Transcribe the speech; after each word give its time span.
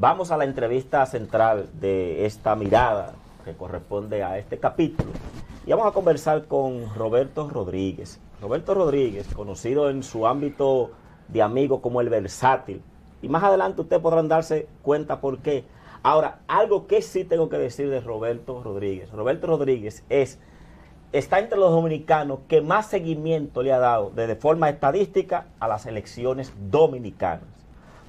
Vamos 0.00 0.30
a 0.30 0.38
la 0.38 0.44
entrevista 0.44 1.04
central 1.04 1.68
de 1.74 2.24
esta 2.24 2.56
mirada 2.56 3.12
que 3.44 3.52
corresponde 3.52 4.24
a 4.24 4.38
este 4.38 4.58
capítulo. 4.58 5.10
Y 5.66 5.72
vamos 5.72 5.86
a 5.86 5.90
conversar 5.90 6.46
con 6.46 6.88
Roberto 6.94 7.50
Rodríguez. 7.50 8.18
Roberto 8.40 8.72
Rodríguez, 8.72 9.28
conocido 9.34 9.90
en 9.90 10.02
su 10.02 10.26
ámbito 10.26 10.92
de 11.28 11.42
amigo 11.42 11.82
como 11.82 12.00
el 12.00 12.08
versátil. 12.08 12.80
Y 13.20 13.28
más 13.28 13.44
adelante 13.44 13.82
ustedes 13.82 14.00
podrán 14.00 14.26
darse 14.26 14.68
cuenta 14.80 15.20
por 15.20 15.40
qué. 15.40 15.66
Ahora, 16.02 16.38
algo 16.48 16.86
que 16.86 17.02
sí 17.02 17.24
tengo 17.24 17.50
que 17.50 17.58
decir 17.58 17.90
de 17.90 18.00
Roberto 18.00 18.62
Rodríguez. 18.62 19.10
Roberto 19.12 19.48
Rodríguez 19.48 20.02
es, 20.08 20.38
está 21.12 21.40
entre 21.40 21.58
los 21.58 21.72
dominicanos 21.72 22.38
que 22.48 22.62
más 22.62 22.86
seguimiento 22.86 23.62
le 23.62 23.74
ha 23.74 23.78
dado 23.78 24.08
de 24.12 24.34
forma 24.34 24.70
estadística 24.70 25.48
a 25.58 25.68
las 25.68 25.84
elecciones 25.84 26.54
dominicanas. 26.70 27.59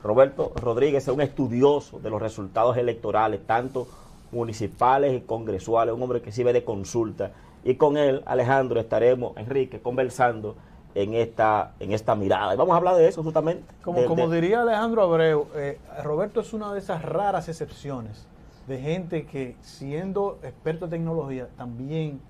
Roberto 0.04 0.52
Rodríguez 0.56 1.08
es 1.08 1.14
un 1.14 1.22
estudioso 1.22 2.00
de 2.00 2.10
los 2.10 2.22
resultados 2.22 2.78
electorales, 2.78 3.46
tanto 3.46 3.88
municipales 4.32 5.14
y 5.14 5.22
congresuales, 5.22 5.94
un 5.94 6.02
hombre 6.02 6.22
que 6.22 6.32
sirve 6.32 6.54
de 6.54 6.64
consulta. 6.64 7.32
Y 7.64 7.76
con 7.76 7.98
él, 7.98 8.24
Alejandro, 8.26 8.80
estaremos, 8.80 9.38
Enrique, 9.38 9.80
conversando 9.80 10.56
en 10.96 11.14
esta, 11.14 11.74
en 11.80 11.92
esta 11.92 12.16
mirada. 12.16 12.54
Y 12.54 12.58
vamos 12.58 12.74
a 12.74 12.78
hablar 12.78 12.96
de 12.96 13.08
eso 13.08 13.24
justamente. 13.24 13.64
Como, 13.84 14.06
como 14.06 14.30
diría 14.30 14.62
Alejandro 14.62 15.04
Abreu, 15.04 15.48
eh, 15.56 15.78
Roberto 16.04 16.42
es 16.42 16.54
una 16.54 16.74
de 16.74 16.80
esas 16.80 17.04
raras 17.04 17.48
excepciones 17.50 18.26
de 18.68 18.80
gente 18.80 19.26
que 19.26 19.56
siendo 19.62 20.40
experto 20.44 20.86
en 20.86 20.92
tecnología 20.92 21.48
también 21.58 22.22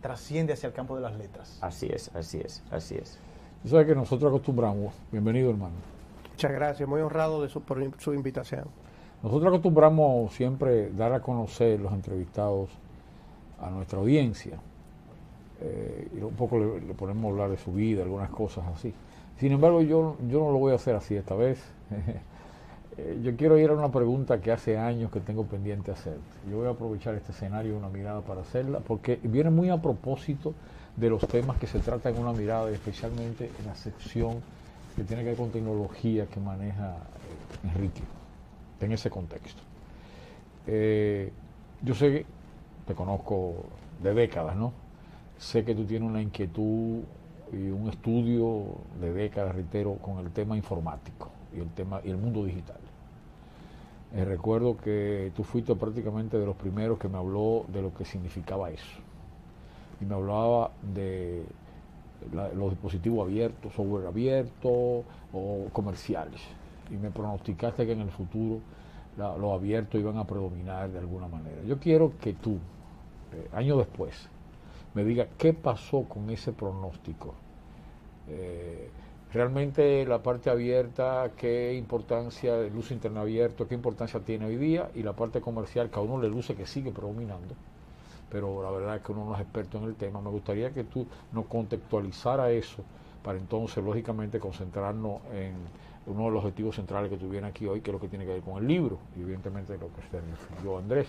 trasciende 0.00 0.52
hacia 0.52 0.68
el 0.68 0.72
campo 0.72 0.94
de 0.94 1.02
las 1.02 1.16
letras. 1.16 1.58
Así 1.60 1.88
es, 1.90 2.14
así 2.14 2.38
es, 2.38 2.62
así 2.70 2.96
es. 2.96 3.18
Tú 3.62 3.70
sabes 3.70 3.86
que 3.86 3.94
nosotros 3.94 4.28
acostumbramos, 4.28 4.94
bienvenido 5.10 5.50
hermano. 5.50 5.97
Muchas 6.38 6.52
gracias, 6.52 6.88
muy 6.88 7.00
honrado 7.00 7.42
de 7.42 7.48
su, 7.48 7.62
por 7.62 7.84
su 7.98 8.14
invitación. 8.14 8.66
Nosotros 9.24 9.48
acostumbramos 9.48 10.32
siempre 10.32 10.92
dar 10.92 11.12
a 11.12 11.18
conocer 11.18 11.80
los 11.80 11.92
entrevistados 11.92 12.70
a 13.60 13.68
nuestra 13.70 13.98
audiencia. 13.98 14.56
Eh, 15.60 16.08
y 16.16 16.22
un 16.22 16.34
poco 16.34 16.60
le, 16.60 16.94
ponemos 16.94 17.24
a 17.24 17.28
hablar 17.32 17.50
de 17.50 17.56
su 17.56 17.72
vida, 17.72 18.04
algunas 18.04 18.30
cosas 18.30 18.64
así. 18.72 18.94
Sin 19.40 19.50
embargo, 19.50 19.82
yo, 19.82 20.16
yo 20.28 20.38
no 20.38 20.52
lo 20.52 20.58
voy 20.58 20.70
a 20.70 20.76
hacer 20.76 20.94
así 20.94 21.16
esta 21.16 21.34
vez. 21.34 21.60
eh, 22.96 23.18
yo 23.20 23.34
quiero 23.34 23.58
ir 23.58 23.70
a 23.70 23.72
una 23.72 23.90
pregunta 23.90 24.40
que 24.40 24.52
hace 24.52 24.78
años 24.78 25.10
que 25.10 25.18
tengo 25.18 25.42
pendiente 25.42 25.90
hacer. 25.90 26.18
Yo 26.48 26.58
voy 26.58 26.68
a 26.68 26.70
aprovechar 26.70 27.16
este 27.16 27.32
escenario 27.32 27.76
una 27.76 27.88
mirada 27.88 28.20
para 28.20 28.42
hacerla, 28.42 28.78
porque 28.78 29.18
viene 29.24 29.50
muy 29.50 29.70
a 29.70 29.82
propósito 29.82 30.54
de 30.94 31.10
los 31.10 31.26
temas 31.26 31.58
que 31.58 31.66
se 31.66 31.80
tratan 31.80 32.14
en 32.14 32.22
una 32.22 32.32
mirada, 32.32 32.70
especialmente 32.70 33.50
en 33.58 33.66
la 33.66 33.74
sección 33.74 34.40
que 34.98 35.04
tiene 35.04 35.22
que 35.22 35.28
ver 35.28 35.38
con 35.38 35.50
tecnología 35.50 36.26
que 36.26 36.40
maneja 36.40 36.96
eh, 36.96 37.68
Enrique, 37.68 38.02
en 38.80 38.92
ese 38.92 39.08
contexto. 39.08 39.62
Eh, 40.66 41.32
yo 41.82 41.94
sé 41.94 42.10
que 42.10 42.26
te 42.84 42.94
conozco 42.94 43.54
de 44.02 44.12
décadas, 44.12 44.56
¿no? 44.56 44.72
Sé 45.38 45.64
que 45.64 45.74
tú 45.76 45.84
tienes 45.84 46.08
una 46.08 46.20
inquietud 46.20 47.02
y 47.52 47.68
un 47.70 47.88
estudio 47.88 48.64
de 49.00 49.12
décadas, 49.12 49.54
reitero, 49.54 49.94
con 49.94 50.18
el 50.18 50.32
tema 50.32 50.56
informático 50.56 51.30
y 51.56 51.60
el 51.60 51.68
tema 51.70 52.00
y 52.04 52.10
el 52.10 52.16
mundo 52.16 52.44
digital. 52.44 52.80
Eh, 54.14 54.24
recuerdo 54.24 54.76
que 54.76 55.30
tú 55.36 55.44
fuiste 55.44 55.76
prácticamente 55.76 56.38
de 56.38 56.46
los 56.46 56.56
primeros 56.56 56.98
que 56.98 57.08
me 57.08 57.18
habló 57.18 57.66
de 57.68 57.82
lo 57.82 57.94
que 57.94 58.04
significaba 58.04 58.70
eso. 58.70 58.98
Y 60.00 60.04
me 60.04 60.16
hablaba 60.16 60.72
de 60.82 61.44
los 62.54 62.70
dispositivos 62.70 63.26
abiertos, 63.26 63.72
software 63.74 64.06
abierto 64.06 65.04
o 65.32 65.68
comerciales. 65.72 66.40
Y 66.90 66.96
me 66.96 67.10
pronosticaste 67.10 67.86
que 67.86 67.92
en 67.92 68.00
el 68.00 68.10
futuro 68.10 68.60
los 69.16 69.52
abiertos 69.52 70.00
iban 70.00 70.16
a 70.18 70.24
predominar 70.24 70.90
de 70.90 70.98
alguna 70.98 71.28
manera. 71.28 71.62
Yo 71.66 71.78
quiero 71.78 72.12
que 72.20 72.34
tú, 72.34 72.58
eh, 73.32 73.48
años 73.52 73.78
después, 73.78 74.28
me 74.94 75.04
diga 75.04 75.26
qué 75.36 75.52
pasó 75.52 76.04
con 76.04 76.30
ese 76.30 76.52
pronóstico. 76.52 77.34
Eh, 78.28 78.90
realmente 79.32 80.06
la 80.06 80.22
parte 80.22 80.50
abierta, 80.50 81.32
qué 81.36 81.74
importancia, 81.74 82.56
el 82.58 82.76
uso 82.76 82.94
internet 82.94 83.22
abierto, 83.22 83.66
qué 83.68 83.74
importancia 83.74 84.20
tiene 84.20 84.46
hoy 84.46 84.56
día, 84.56 84.90
y 84.94 85.02
la 85.02 85.14
parte 85.14 85.40
comercial, 85.40 85.90
que 85.90 85.98
a 85.98 86.02
uno 86.02 86.20
le 86.20 86.28
luce 86.28 86.54
que 86.54 86.66
sigue 86.66 86.92
predominando, 86.92 87.54
pero 88.30 88.62
la 88.62 88.70
verdad 88.70 88.96
es 88.96 89.02
que 89.02 89.12
uno 89.12 89.24
no 89.24 89.34
es 89.34 89.40
experto 89.40 89.78
en 89.78 89.84
el 89.84 89.94
tema. 89.94 90.20
Me 90.20 90.30
gustaría 90.30 90.70
que 90.72 90.84
tú 90.84 91.06
nos 91.32 91.46
contextualizara 91.46 92.50
eso, 92.50 92.82
para 93.22 93.38
entonces, 93.38 93.82
lógicamente, 93.82 94.38
concentrarnos 94.38 95.20
en 95.32 95.54
uno 96.06 96.24
de 96.24 96.30
los 96.30 96.44
objetivos 96.44 96.76
centrales 96.76 97.10
que 97.10 97.16
tuvieron 97.16 97.48
aquí 97.48 97.66
hoy, 97.66 97.80
que 97.80 97.90
es 97.90 97.94
lo 97.94 98.00
que 98.00 98.08
tiene 98.08 98.24
que 98.24 98.32
ver 98.32 98.42
con 98.42 98.58
el 98.58 98.66
libro, 98.66 98.98
y 99.16 99.22
evidentemente 99.22 99.74
lo 99.74 99.88
que 99.88 100.02
se 100.10 100.20
refirió 100.20 100.78
Andrés. 100.78 101.08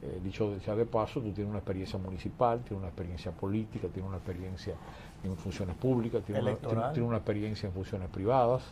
Eh, 0.00 0.20
dicho 0.22 0.60
sea 0.60 0.76
de 0.76 0.86
paso, 0.86 1.20
tú 1.20 1.32
tienes 1.32 1.50
una 1.50 1.58
experiencia 1.58 1.98
municipal, 1.98 2.60
tienes 2.60 2.78
una 2.78 2.88
experiencia 2.88 3.32
política, 3.32 3.88
tienes 3.88 4.08
una 4.08 4.18
experiencia 4.18 4.74
en 5.24 5.36
funciones 5.36 5.74
públicas, 5.74 6.22
tienes 6.22 6.44
una, 6.44 6.54
tienes, 6.54 6.92
tienes 6.92 7.08
una, 7.08 7.16
experiencia 7.16 7.66
en 7.66 7.72
funciones 7.72 8.08
privadas, 8.08 8.62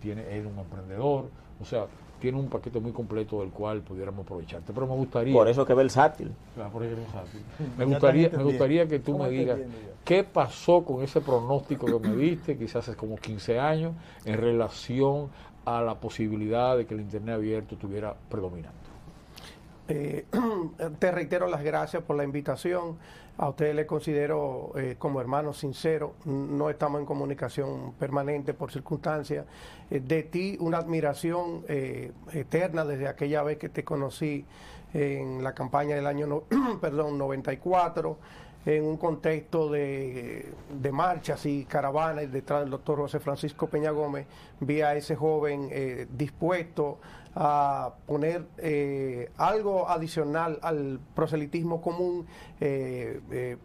tienes, 0.00 0.26
eres 0.28 0.46
un 0.46 0.56
emprendedor, 0.56 1.30
o 1.60 1.64
sea, 1.64 1.86
tiene 2.20 2.38
un 2.38 2.48
paquete 2.48 2.80
muy 2.80 2.92
completo 2.92 3.40
del 3.40 3.50
cual 3.50 3.80
pudiéramos 3.82 4.24
aprovecharte. 4.24 4.72
Pero 4.72 4.86
me 4.86 4.94
gustaría... 4.94 5.32
Por 5.32 5.48
eso 5.48 5.64
que 5.64 5.74
versátil. 5.74 6.32
Claro, 6.54 6.70
por 6.70 6.82
eso 6.84 6.94
que 6.94 7.00
versátil. 7.00 7.40
Me 7.78 7.84
gustaría, 7.84 8.30
me 8.30 8.42
gustaría 8.42 8.88
que 8.88 8.98
tú 8.98 9.18
me 9.18 9.30
digas 9.30 9.58
qué 10.04 10.24
pasó 10.24 10.84
con 10.84 11.02
ese 11.02 11.20
pronóstico 11.20 11.86
que 11.86 12.08
me 12.08 12.16
diste, 12.16 12.56
quizás 12.56 12.88
hace 12.88 12.96
como 12.96 13.16
15 13.16 13.58
años, 13.58 13.92
en 14.24 14.38
relación 14.38 15.28
a 15.64 15.82
la 15.82 15.96
posibilidad 15.96 16.76
de 16.76 16.86
que 16.86 16.94
el 16.94 17.00
Internet 17.00 17.34
abierto 17.34 17.74
estuviera 17.74 18.14
predominando. 18.30 18.77
Eh, 19.88 20.26
te 20.98 21.10
reitero 21.10 21.48
las 21.48 21.62
gracias 21.62 22.02
por 22.02 22.16
la 22.16 22.24
invitación. 22.24 22.98
A 23.38 23.48
usted 23.48 23.74
le 23.74 23.86
considero 23.86 24.72
eh, 24.76 24.96
como 24.98 25.20
hermano 25.20 25.52
sincero. 25.52 26.14
No 26.24 26.70
estamos 26.70 27.00
en 27.00 27.06
comunicación 27.06 27.94
permanente 27.98 28.52
por 28.52 28.70
circunstancias. 28.70 29.46
Eh, 29.90 30.00
de 30.00 30.24
ti 30.24 30.56
una 30.60 30.78
admiración 30.78 31.64
eterna 32.32 32.84
desde 32.84 33.08
aquella 33.08 33.42
vez 33.42 33.58
que 33.58 33.68
te 33.68 33.84
conocí 33.84 34.44
en 34.92 35.42
la 35.42 35.54
campaña 35.54 35.96
del 35.96 36.06
año 36.06 36.42
perdón, 36.80 37.18
94 37.18 38.18
en 38.66 38.84
un 38.84 38.96
contexto 38.96 39.70
de, 39.70 40.52
de, 40.82 40.92
marchas 40.92 41.46
y 41.46 41.64
caravanas 41.64 42.30
detrás 42.30 42.60
del 42.60 42.70
doctor 42.70 42.98
José 42.98 43.20
Francisco 43.20 43.68
Peña 43.68 43.92
Gómez, 43.92 44.26
vi 44.60 44.82
a 44.82 44.94
ese 44.94 45.14
joven 45.14 45.70
dispuesto 46.10 46.98
a 47.40 47.94
poner 48.06 48.46
eh, 48.58 49.30
algo 49.36 49.88
adicional 49.88 50.58
al 50.60 50.98
proselitismo 51.14 51.80
común. 51.80 52.26
Eh, 52.60 53.20
eh, 53.30 53.56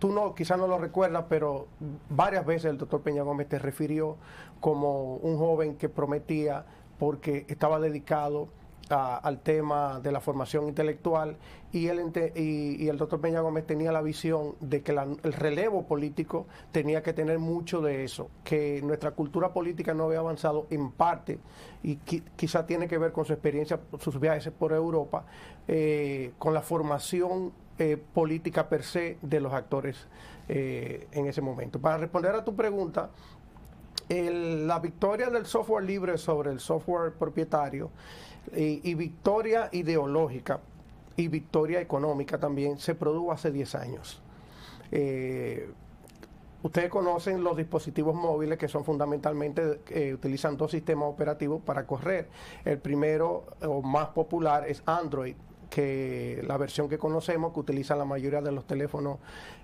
tú 0.00 0.10
no, 0.10 0.34
quizás 0.34 0.58
no 0.58 0.66
lo 0.66 0.76
recuerdas, 0.76 1.26
pero 1.28 1.68
varias 2.08 2.44
veces 2.44 2.72
el 2.72 2.78
doctor 2.78 3.00
Peña 3.00 3.22
Gómez 3.22 3.48
te 3.48 3.60
refirió 3.60 4.16
como 4.58 5.14
un 5.16 5.38
joven 5.38 5.76
que 5.76 5.88
prometía 5.88 6.66
porque 6.98 7.46
estaba 7.48 7.78
dedicado 7.78 8.48
al 8.90 9.40
tema 9.40 10.00
de 10.00 10.12
la 10.12 10.20
formación 10.20 10.68
intelectual 10.68 11.36
y 11.72 11.86
el, 11.86 12.00
y, 12.34 12.84
y 12.84 12.88
el 12.88 12.98
doctor 12.98 13.20
Peña 13.20 13.40
Gómez 13.40 13.66
tenía 13.66 13.92
la 13.92 14.02
visión 14.02 14.56
de 14.60 14.82
que 14.82 14.92
el 14.92 15.32
relevo 15.32 15.86
político 15.86 16.46
tenía 16.72 17.02
que 17.02 17.12
tener 17.12 17.38
mucho 17.38 17.80
de 17.80 18.04
eso, 18.04 18.28
que 18.42 18.80
nuestra 18.82 19.12
cultura 19.12 19.52
política 19.52 19.94
no 19.94 20.04
había 20.04 20.18
avanzado 20.18 20.66
en 20.70 20.90
parte 20.90 21.38
y 21.82 21.96
qui, 21.96 22.22
quizá 22.36 22.66
tiene 22.66 22.88
que 22.88 22.98
ver 22.98 23.12
con 23.12 23.24
su 23.24 23.32
experiencia, 23.32 23.78
sus 24.00 24.18
viajes 24.18 24.52
por 24.52 24.72
Europa, 24.72 25.24
eh, 25.68 26.32
con 26.38 26.52
la 26.52 26.62
formación 26.62 27.52
eh, 27.78 27.96
política 27.96 28.68
per 28.68 28.82
se 28.82 29.18
de 29.22 29.40
los 29.40 29.52
actores 29.52 30.06
eh, 30.48 31.06
en 31.12 31.26
ese 31.26 31.40
momento. 31.40 31.80
Para 31.80 31.98
responder 31.98 32.34
a 32.34 32.44
tu 32.44 32.54
pregunta, 32.54 33.10
la 34.08 34.80
victoria 34.80 35.30
del 35.30 35.46
software 35.46 35.84
libre 35.84 36.18
sobre 36.18 36.50
el 36.50 36.58
software 36.58 37.12
propietario 37.12 37.90
y, 38.54 38.94
victoria 38.94 39.68
ideológica 39.72 40.60
y 41.16 41.28
victoria 41.28 41.80
económica 41.80 42.38
también 42.38 42.78
se 42.78 42.94
produjo 42.94 43.32
hace 43.32 43.50
10 43.50 43.74
años. 43.74 44.22
Eh, 44.90 45.70
Ustedes 46.62 46.90
conocen 46.90 47.42
los 47.42 47.56
dispositivos 47.56 48.14
móviles 48.14 48.58
que 48.58 48.68
son 48.68 48.84
fundamentalmente, 48.84 49.80
eh, 49.88 50.12
utilizan 50.12 50.58
dos 50.58 50.70
sistemas 50.70 51.08
operativos 51.08 51.62
para 51.62 51.86
correr. 51.86 52.28
El 52.64 52.78
primero 52.78 53.46
o 53.62 53.80
más 53.80 54.08
popular 54.08 54.68
es 54.68 54.82
Android, 54.84 55.36
que 55.70 56.44
la 56.46 56.58
versión 56.58 56.88
que 56.88 56.98
conocemos, 56.98 57.54
que 57.54 57.60
utilizan 57.60 57.98
la 57.98 58.04
mayoría 58.04 58.42
de 58.42 58.52
los 58.52 58.66
teléfonos 58.66 59.18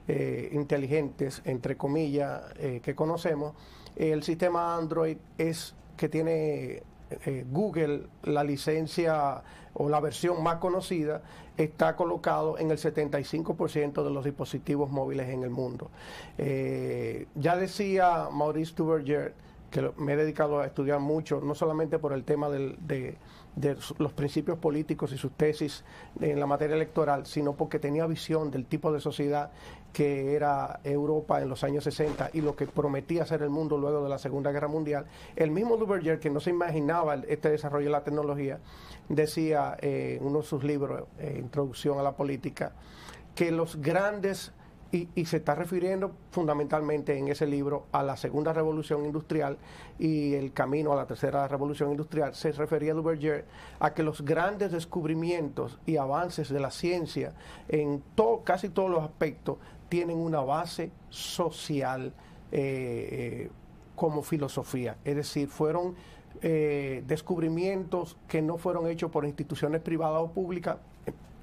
eh, 0.09 0.49
inteligentes, 0.53 1.43
entre 1.45 1.77
comillas, 1.77 2.43
eh, 2.57 2.81
que 2.83 2.95
conocemos. 2.95 3.55
El 3.95 4.23
sistema 4.23 4.77
Android 4.77 5.19
es 5.37 5.75
que 5.99 6.09
tiene 6.09 6.83
eh, 7.11 7.45
Google, 7.49 8.07
la 8.25 8.43
licencia 8.43 9.43
o 9.75 9.89
la 9.89 10.01
versión 10.01 10.43
más 10.43 10.57
conocida, 10.57 11.23
está 11.57 11.97
colocado 11.97 12.59
en 12.59 12.71
el 12.71 12.79
75% 12.79 14.03
de 14.03 14.11
los 14.11 14.25
dispositivos 14.25 14.91
móviles 14.91 15.29
en 15.29 15.43
el 15.43 15.51
mundo. 15.51 15.91
Eh, 16.39 17.27
ya 17.35 17.57
decía 17.57 18.29
Maurice 18.31 18.75
Duverger, 18.75 19.35
que 19.71 19.91
me 19.97 20.15
he 20.15 20.17
dedicado 20.17 20.61
a 20.61 20.67
estudiar 20.67 21.01
mucho, 21.01 21.41
no 21.41 21.55
solamente 21.55 21.99
por 21.99 22.13
el 22.13 22.25
tema 22.25 22.49
del, 22.49 22.77
de, 22.81 23.17
de 23.57 23.77
los 23.99 24.13
principios 24.13 24.59
políticos 24.59 25.13
y 25.13 25.19
sus 25.19 25.33
tesis 25.33 25.83
en 26.21 26.39
la 26.39 26.47
materia 26.47 26.77
electoral, 26.77 27.27
sino 27.27 27.55
porque 27.55 27.79
tenía 27.79 28.07
visión 28.07 28.51
del 28.51 28.67
tipo 28.67 28.93
de 28.93 29.01
sociedad 29.01 29.51
que 29.95 30.35
era 30.35 30.81
Europa 30.85 31.41
en 31.41 31.49
los 31.49 31.65
años 31.65 31.85
60 31.85 32.31
y 32.35 32.43
lo 32.43 32.55
que 32.55 32.67
prometía 32.67 33.25
ser 33.25 33.41
el 33.41 33.49
mundo 33.49 33.79
luego 33.79 34.03
de 34.05 34.11
la 34.11 34.19
Segunda 34.19 34.53
Guerra 34.53 34.69
Mundial. 34.69 35.07
El 35.37 35.51
mismo 35.51 35.79
Duverger, 35.79 36.21
que 36.21 36.29
no 36.29 36.39
se 36.39 36.51
imaginaba 36.51 37.15
este 37.15 37.49
desarrollo 37.49 37.87
de 37.87 37.93
la 37.93 38.05
tecnología, 38.05 38.59
decía 39.09 39.79
eh, 39.81 40.19
en 40.21 40.27
uno 40.27 40.41
de 40.41 40.45
sus 40.45 40.63
libros, 40.63 41.05
eh, 41.19 41.37
Introducción 41.39 41.99
a 41.99 42.03
la 42.03 42.13
Política, 42.13 42.73
que 43.35 43.51
los 43.51 43.77
grandes 43.77 44.53
y, 44.93 45.25
se 45.25 45.39
está 45.39 45.55
refiriendo 45.55 46.13
fundamentalmente 46.31 47.19
en 47.19 47.29
ese 47.29 47.47
libro 47.47 47.87
a 47.93 48.03
la 48.03 48.17
segunda 48.17 48.53
revolución 48.53 49.05
industrial 49.05 49.59
y 49.99 50.35
el 50.35 50.53
camino 50.53 50.93
a 50.93 50.97
la 50.97 51.07
tercera 51.07 51.49
revolución 51.49 51.91
industrial. 51.91 52.35
Se 52.35 52.53
refería 52.53 52.95
Duverger 52.95 53.45
a 53.81 53.93
que 53.95 54.03
los 54.03 54.25
grandes 54.25 54.73
descubrimientos 54.73 55.79
y 55.87 55.97
avances 55.97 56.49
de 56.49 56.61
la 56.61 56.71
ciencia 56.71 57.35
en 57.69 58.03
casi 58.45 58.69
todos 58.69 58.91
los 58.91 59.03
aspectos 59.03 59.59
tienen 59.89 60.19
una 60.19 60.41
base 60.41 60.91
social 61.11 62.13
eh, 62.53 63.51
como 63.95 64.23
filosofía. 64.23 64.97
Es 65.05 65.17
decir, 65.17 65.49
fueron 65.49 65.95
eh, 66.43 67.03
descubrimientos 67.07 68.17
que 68.29 68.43
no 68.43 68.59
fueron 68.59 68.87
hechos 68.89 69.11
por 69.11 69.25
instituciones 69.25 69.81
privadas 69.81 70.23
o 70.23 70.31
públicas, 70.31 70.77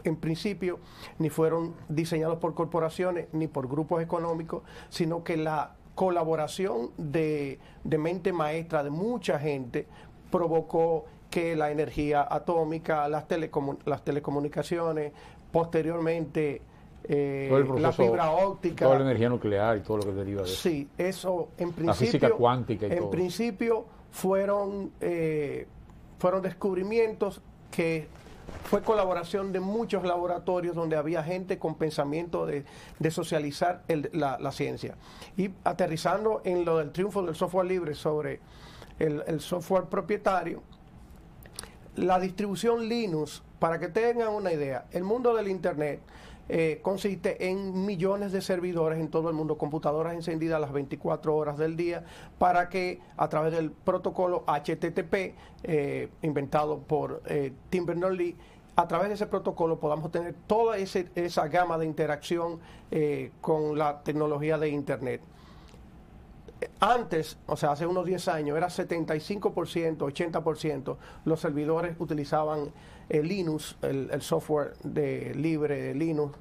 en 0.03 0.15
principio, 0.15 0.79
ni 1.19 1.29
fueron 1.29 1.75
diseñados 1.89 2.39
por 2.39 2.53
corporaciones 2.53 3.27
ni 3.31 3.47
por 3.47 3.67
grupos 3.67 4.01
económicos, 4.01 4.63
sino 4.89 5.23
que 5.23 5.38
la 5.38 5.75
colaboración 5.95 6.91
de, 6.97 7.59
mente 7.83 8.33
maestra 8.33 8.83
de 8.83 8.89
mucha 8.89 9.39
gente 9.39 9.88
provocó 10.31 11.05
que 11.29 11.55
la 11.55 11.71
energía 11.71 12.27
atómica, 12.29 13.07
las, 13.07 13.25
las 13.85 14.03
telecomunicaciones, 14.03 15.13
posteriormente 15.51 16.61
eh, 17.06 17.65
la 17.79 17.91
fibra 17.91 18.31
óptica. 18.31 18.85
Toda 18.85 18.99
la 18.99 19.06
energía 19.06 19.29
nuclear 19.29 19.77
y 19.77 19.81
todo 19.81 19.97
lo 19.97 20.03
que 20.03 20.11
deriva 20.13 20.41
de 20.41 20.47
eso. 20.47 20.61
Sí, 20.61 20.88
eso 20.97 21.49
en 21.57 21.71
principio. 21.71 21.85
La 21.85 21.94
física 21.94 22.29
cuántica 22.31 22.88
y 22.88 22.91
En 22.91 23.09
principio 23.09 23.85
fueron, 24.11 24.91
eh, 25.01 25.67
fueron 26.17 26.41
descubrimientos 26.41 27.41
que 27.71 28.07
fue 28.63 28.81
colaboración 28.81 29.51
de 29.51 29.60
muchos 29.60 30.04
laboratorios 30.04 30.75
donde 30.75 30.95
había 30.95 31.24
gente 31.24 31.60
con 31.60 31.75
pensamiento 31.75 32.45
de, 32.45 32.66
socializar 33.12 33.84
la, 33.88 34.51
ciencia. 34.51 34.95
Y 35.38 35.51
aterrizando 35.63 36.42
en 36.44 36.66
lo 36.66 36.78
del 36.78 36.92
triunfo 36.92 37.22
del 37.24 37.36
software 37.36 37.68
libre 37.68 37.94
sobre 37.94 38.40
el, 39.00 39.40
software 39.42 39.86
propietario, 39.86 40.63
la 41.95 42.19
distribución 42.19 42.88
Linux, 42.88 43.44
para 43.60 43.80
que 43.80 43.90
tengan 43.90 44.30
una 44.30 44.51
idea, 44.51 44.86
el 44.92 45.04
mundo 45.04 45.36
del 45.36 45.48
Internet 45.48 46.01
eh, 46.50 46.80
consiste 46.81 47.50
en 47.50 47.86
millones 47.86 48.31
de 48.31 48.42
servidores 48.42 49.00
en 49.00 49.10
todo 49.10 49.30
el 49.30 49.36
mundo, 49.36 49.57
computadoras 49.57 50.13
encendidas 50.13 50.60
las 50.60 50.74
24 50.74 51.36
horas 51.36 51.57
del 51.57 51.78
día, 51.78 52.04
para 52.38 52.69
que 52.69 53.00
a 53.16 53.30
través 53.30 53.54
del 53.54 53.72
protocolo 53.72 54.44
HTTP, 54.45 55.36
eh, 55.63 56.10
inventado 56.22 56.80
por 56.80 57.22
eh, 57.28 57.54
Tim 57.69 57.86
Berners-Lee, 57.86 58.36
a 58.75 58.88
través 58.88 59.07
de 59.10 59.16
ese 59.16 59.28
protocolo 59.28 59.80
podamos 59.80 60.12
tener 60.12 60.34
toda 60.48 60.78
esa 60.78 61.48
gama 61.48 61.78
de 61.78 61.86
interacción 61.86 62.60
con 63.40 63.78
la 63.78 64.01
tecnología 64.01 64.57
de 64.57 64.69
Internet. 64.69 65.22
Antes, 66.80 67.38
o 67.48 67.56
sea, 67.56 67.71
hace 67.71 67.86
unos 67.86 68.06
10 68.06 68.27
años, 68.27 68.57
era 68.57 68.68
75%, 68.68 69.98
80%, 69.98 70.98
los 71.25 71.39
servidores 71.39 71.95
utilizaban 72.00 72.71
el 73.10 73.27
Linux, 73.27 73.77
el, 73.81 74.21
software 74.21 74.74
de, 74.83 75.33
libre 75.36 75.81
de 75.81 75.95
Linux 75.95 76.38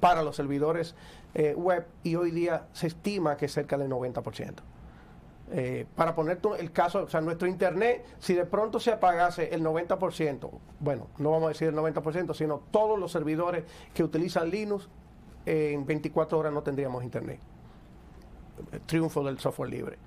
para 0.00 0.22
los 0.22 0.36
servidores 0.36 0.94
eh, 1.34 1.54
web 1.54 1.86
y 2.02 2.14
hoy 2.14 2.30
día 2.30 2.66
se 2.72 2.86
estima 2.86 3.36
que 3.36 3.46
es 3.46 3.52
cerca 3.52 3.76
del 3.76 3.90
90%. 3.90 4.54
Eh, 5.50 5.86
para 5.96 6.14
poner 6.14 6.38
el 6.58 6.72
caso, 6.72 7.04
o 7.04 7.08
sea, 7.08 7.20
nuestro 7.22 7.48
Internet, 7.48 8.04
si 8.18 8.34
de 8.34 8.44
pronto 8.44 8.78
se 8.78 8.92
apagase 8.92 9.54
el 9.54 9.64
90%, 9.64 10.50
bueno, 10.78 11.06
no 11.18 11.30
vamos 11.30 11.46
a 11.46 11.48
decir 11.48 11.68
el 11.68 11.74
90%, 11.74 12.34
sino 12.34 12.60
todos 12.70 12.98
los 12.98 13.10
servidores 13.10 13.64
que 13.94 14.04
utilizan 14.04 14.50
Linux, 14.50 14.88
en 15.46 15.86
24 15.86 16.38
horas 16.38 16.52
no 16.52 16.62
tendríamos 16.62 17.02
Internet. 17.02 17.40
Triunfo 18.86 19.22
del 19.22 19.38
software 19.38 19.70
libre. 19.70 19.98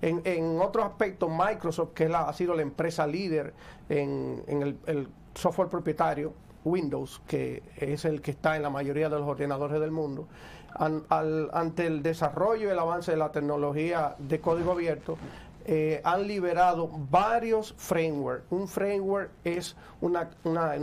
En, 0.00 0.22
en 0.24 0.60
otros 0.60 0.86
aspectos, 0.86 1.30
Microsoft, 1.30 1.92
que 1.92 2.06
ha 2.06 2.32
sido 2.32 2.54
la 2.54 2.62
empresa 2.62 3.06
líder 3.06 3.52
en, 3.88 4.42
el 4.86 5.08
software 5.34 5.68
propietario, 5.68 6.32
Windows, 6.64 7.20
que 7.26 7.62
es 7.76 8.04
el 8.04 8.20
que 8.20 8.32
está 8.32 8.56
en 8.56 8.62
la 8.62 8.70
mayoría 8.70 9.08
de 9.08 9.18
los 9.18 9.26
ordenadores 9.26 9.80
del 9.80 9.90
mundo, 9.90 10.28
ante 10.74 11.86
el 11.86 12.02
desarrollo 12.02 12.68
y 12.68 12.72
el 12.72 12.78
avance 12.78 13.10
de 13.10 13.16
la 13.16 13.32
tecnología 13.32 14.14
de 14.18 14.40
código 14.40 14.72
abierto, 14.72 15.16
eh, 15.64 16.00
han 16.04 16.26
liberado 16.26 16.88
varios 17.10 17.74
frameworks. 17.76 18.44
Un 18.50 18.68
framework 18.68 19.30
es 19.44 19.76
una, 20.00 20.30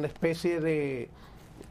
especie 0.03 0.59
de, 0.59 1.09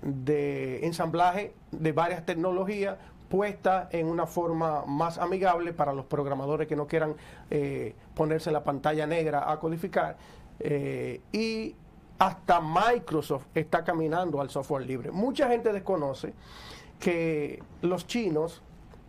de 0.03 0.85
ensamblaje 0.85 1.55
de 1.71 1.93
varias 1.93 2.27
tecnologías 2.27 2.97
puesta 3.35 3.89
en 3.91 4.07
una 4.07 4.27
forma 4.27 4.85
más 4.87 5.19
amigable 5.19 5.73
para 5.73 5.93
los 5.93 6.05
programadores 6.05 6.69
que 6.69 6.77
no 6.77 6.87
quieran 6.87 7.17
eh, 7.51 7.97
ponerse 8.15 8.53
la 8.53 8.63
pantalla 8.63 9.09
negra 9.09 9.51
a 9.51 9.59
codificar. 9.59 10.17
Eh, 10.61 11.21
y 11.33 11.75
hasta 12.17 12.61
Microsoft 12.61 13.47
está 13.53 13.83
caminando 13.83 14.41
al 14.41 14.51
software 14.51 14.87
libre. 14.87 15.11
Mucha 15.11 15.49
gente 15.49 15.73
desconoce 15.73 16.33
que 17.01 17.61
los 17.83 18.07
chinos, 18.07 18.63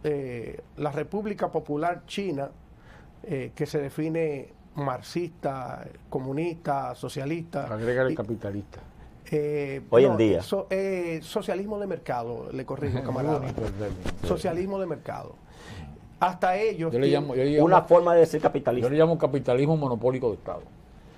eh, 0.03 0.59
la 0.77 0.91
República 0.91 1.51
Popular 1.51 2.01
China, 2.07 2.49
eh, 3.21 3.51
que 3.53 3.67
se 3.67 3.79
define 3.79 4.49
marxista, 4.73 5.85
comunista, 6.09 6.95
socialista. 6.95 7.71
Agregar 7.71 8.07
el 8.07 8.15
capitalista. 8.15 8.79
Eh, 9.31 9.81
Hoy 9.89 10.05
en 10.05 10.17
día. 10.17 10.41
socialismo 11.21 11.79
de 11.79 11.87
mercado, 11.87 12.49
le 12.51 12.65
corrijo, 12.65 13.01
camarada. 13.03 13.41
socialismo 14.23 14.79
de 14.79 14.85
mercado. 14.85 15.35
Hasta 16.19 16.57
ellos. 16.57 16.93
una 17.59 17.81
forma 17.83 18.13
de 18.13 18.21
decir 18.21 18.41
capitalismo. 18.41 18.87
Yo 18.87 18.93
le 18.93 18.99
llamo 18.99 19.17
capitalismo 19.17 19.75
monopólico 19.77 20.29
de 20.29 20.35
Estado 20.35 20.61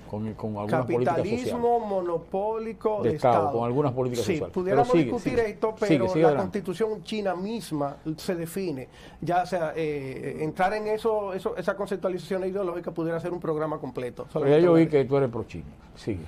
con, 0.08 0.34
con 0.34 0.58
algunas 0.58 0.82
Capitalismo 0.82 1.80
monopólico 1.80 3.04
de, 3.04 3.16
Estado, 3.16 3.52
Con 3.52 3.66
algunas 3.66 3.94
políticas 3.94 4.26
sí, 4.26 4.42
Pudiéramos 4.52 4.94
discutir 4.94 5.40
esto, 5.40 5.76
pero 5.80 6.16
la 6.16 6.36
constitución 6.36 7.04
china 7.04 7.36
misma 7.36 7.98
se 8.16 8.36
define. 8.36 8.88
Ya 9.22 9.46
sea, 9.46 9.74
eh, 9.76 10.38
entrar 10.40 10.74
en 10.74 10.88
eso, 10.88 11.34
eso, 11.34 11.56
esa 11.58 11.76
conceptualización 11.76 12.46
ideológica 12.46 12.92
pudiera 12.92 13.20
ser 13.20 13.34
un 13.34 13.40
programa 13.40 13.78
completo. 13.78 14.28
Pero 14.34 14.48
ya 14.48 14.60
yo 14.60 14.74
vi 14.74 14.88
que 14.88 15.06
tú 15.06 15.18
eres 15.18 15.30
pro 15.30 15.44
China. 15.44 15.66
Sigue. 15.96 16.20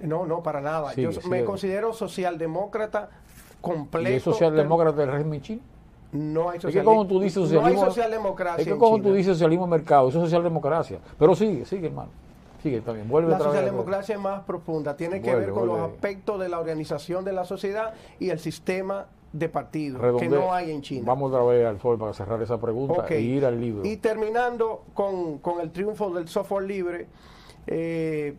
No, 0.00 0.26
no, 0.26 0.42
para 0.42 0.60
nada. 0.60 0.94
yo 0.94 1.10
me 1.28 1.44
considero 1.44 1.92
socialdemócrata 1.92 3.10
completo. 3.60 4.10
¿Y 4.10 4.14
es 4.14 4.22
socialdemócrata 4.22 4.96
del 4.98 5.12
régimen 5.12 5.40
chino? 5.40 5.60
No 6.12 6.50
hay 6.50 6.60
socialismo. 6.60 6.68
Es 6.68 6.74
que 6.74 6.84
como 6.84 7.06
tú 7.06 7.20
dices 7.20 7.42
socialismo. 7.42 7.80
No 7.80 7.82
hay 7.82 7.88
socialdemocracia. 7.90 8.62
Es 8.62 8.68
que 8.68 8.78
como 8.78 9.02
tú 9.02 9.12
dices 9.12 9.32
socialismo 9.34 9.66
mercado, 9.66 10.08
eso 10.08 10.18
es 10.18 10.24
socialdemocracia. 10.24 10.98
Pero 11.18 11.34
sigue, 11.34 11.64
sigue, 11.64 11.88
hermano 11.88 12.10
la 12.64 13.38
socialdemocracia 13.38 14.16
es 14.16 14.20
más 14.20 14.42
profunda, 14.42 14.96
tiene 14.96 15.20
que 15.20 15.34
ver 15.34 15.50
con 15.50 15.66
los 15.66 15.78
aspectos 15.78 16.40
de 16.40 16.48
la 16.48 16.58
organización 16.58 17.24
de 17.24 17.32
la 17.32 17.44
sociedad 17.44 17.94
y 18.18 18.30
el 18.30 18.38
sistema 18.38 19.06
de 19.32 19.48
partido 19.48 20.16
que 20.16 20.28
no 20.28 20.52
hay 20.52 20.70
en 20.70 20.82
China. 20.82 21.04
Vamos 21.06 21.30
otra 21.30 21.44
vez 21.44 21.66
al 21.66 21.78
foro 21.78 21.98
para 21.98 22.12
cerrar 22.14 22.40
esa 22.42 22.58
pregunta 22.58 23.06
e 23.08 23.20
ir 23.20 23.44
al 23.44 23.60
libro. 23.60 23.84
Y 23.84 23.98
terminando 23.98 24.84
con, 24.94 25.40
el 25.60 25.70
triunfo 25.70 26.10
del 26.10 26.28
software 26.28 26.64
libre, 26.64 27.06
eh, 27.66 28.34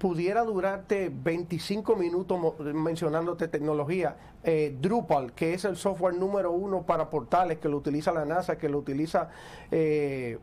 pudiera 0.00 0.42
durarte 0.44 1.12
25 1.14 1.94
minutos 1.94 2.58
mencionándote 2.58 3.48
tecnología. 3.48 4.16
Eh, 4.42 4.74
Drupal, 4.80 5.34
que 5.34 5.52
es 5.52 5.66
el 5.66 5.76
software 5.76 6.14
número 6.14 6.50
uno 6.52 6.86
para 6.86 7.10
portales, 7.10 7.58
que 7.58 7.68
lo 7.68 7.76
utiliza 7.76 8.10
la 8.10 8.24
NASA, 8.24 8.56
que 8.56 8.70
lo 8.70 8.78
utiliza 8.78 9.28
eh, 9.70 10.38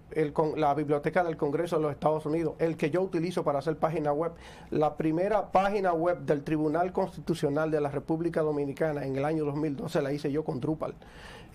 la 0.55 0.75
Biblioteca 0.75 1.23
del 1.23 1.37
Congreso 1.37 1.77
de 1.77 1.81
los 1.81 1.91
Estados 1.91 2.27
Unidos, 2.27 2.53
el 2.59 2.77
que 2.77 2.91
yo 2.91 3.01
utilizo 3.01 3.43
para 3.43 3.57
hacer 3.57 3.77
página 3.77 4.13
web. 4.13 4.33
La 4.69 4.95
primera 4.95 5.51
página 5.51 5.91
web 5.91 6.19
del 6.19 6.43
Tribunal 6.43 6.93
Constitucional 6.93 7.71
de 7.71 7.81
la 7.81 7.89
República 7.89 8.41
Dominicana 8.43 9.07
en 9.07 9.15
el 9.15 9.25
año 9.25 9.43
2012 9.43 10.03
la 10.03 10.13
hice 10.13 10.31
yo 10.31 10.45
con 10.45 10.59
Drupal. 10.59 10.93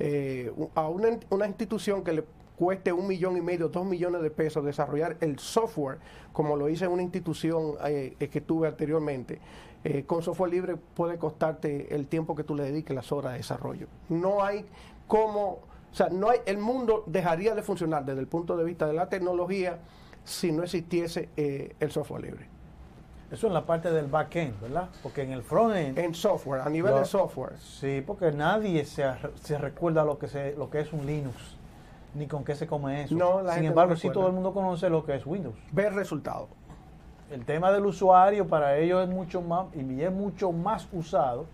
Eh, 0.00 0.52
a 0.74 0.88
una, 0.88 1.08
una 1.30 1.46
institución 1.46 2.02
que 2.02 2.12
le 2.12 2.24
cueste 2.62 2.92
un 2.92 3.08
millón 3.08 3.36
y 3.36 3.40
medio, 3.40 3.68
dos 3.68 3.84
millones 3.84 4.22
de 4.22 4.30
pesos 4.30 4.64
desarrollar 4.64 5.16
el 5.20 5.40
software, 5.40 5.98
como 6.32 6.54
lo 6.54 6.68
hice 6.68 6.84
en 6.84 6.92
una 6.92 7.02
institución 7.02 7.72
eh, 7.84 8.14
que 8.30 8.40
tuve 8.40 8.68
anteriormente, 8.68 9.40
eh, 9.82 10.04
con 10.04 10.22
software 10.22 10.52
libre 10.52 10.76
puede 10.76 11.18
costarte 11.18 11.92
el 11.92 12.06
tiempo 12.06 12.36
que 12.36 12.44
tú 12.44 12.54
le 12.54 12.62
dediques, 12.62 12.94
las 12.94 13.10
horas 13.10 13.32
de 13.32 13.38
desarrollo. 13.38 13.88
No 14.10 14.44
hay 14.44 14.64
como, 15.08 15.48
o 15.48 15.60
sea, 15.90 16.08
no 16.08 16.30
hay, 16.30 16.38
el 16.46 16.58
mundo 16.58 17.02
dejaría 17.08 17.56
de 17.56 17.62
funcionar 17.64 18.04
desde 18.04 18.20
el 18.20 18.28
punto 18.28 18.56
de 18.56 18.62
vista 18.62 18.86
de 18.86 18.92
la 18.92 19.08
tecnología 19.08 19.80
si 20.22 20.52
no 20.52 20.62
existiese 20.62 21.30
eh, 21.36 21.74
el 21.80 21.90
software 21.90 22.22
libre. 22.22 22.46
Eso 23.32 23.48
en 23.48 23.54
la 23.54 23.66
parte 23.66 23.90
del 23.90 24.06
backend, 24.06 24.60
¿verdad? 24.60 24.88
Porque 25.02 25.22
en 25.22 25.32
el 25.32 25.42
frontend. 25.42 25.98
En 25.98 26.14
software, 26.14 26.60
a 26.60 26.68
nivel 26.70 26.92
Lo- 26.92 27.00
de 27.00 27.06
software. 27.06 27.58
Sí, 27.58 28.04
porque 28.06 28.30
nadie 28.30 28.84
se, 28.84 29.04
se 29.42 29.58
recuerda 29.58 30.04
lo 30.04 30.16
que, 30.16 30.28
se, 30.28 30.54
lo 30.54 30.70
que 30.70 30.78
es 30.78 30.92
un 30.92 31.04
Linux, 31.06 31.56
ni 32.14 32.26
con 32.26 32.44
qué 32.44 32.54
se 32.54 32.66
come 32.66 33.02
eso. 33.02 33.14
No, 33.14 33.42
la 33.42 33.54
Sin 33.54 33.64
embargo, 33.64 33.94
no 33.94 33.96
sí 33.96 34.10
todo 34.10 34.26
el 34.26 34.32
mundo 34.32 34.52
conoce 34.52 34.88
lo 34.90 35.04
que 35.04 35.14
es 35.16 35.26
Windows. 35.26 35.56
Ver 35.72 35.94
resultados. 35.94 36.48
El 37.30 37.44
tema 37.44 37.72
del 37.72 37.86
usuario 37.86 38.46
para 38.46 38.76
ellos 38.76 39.08
es 39.08 39.14
mucho 39.14 39.40
más, 39.40 39.66
y 39.74 40.02
es 40.02 40.12
mucho 40.12 40.52
más 40.52 40.88
usado 40.92 41.46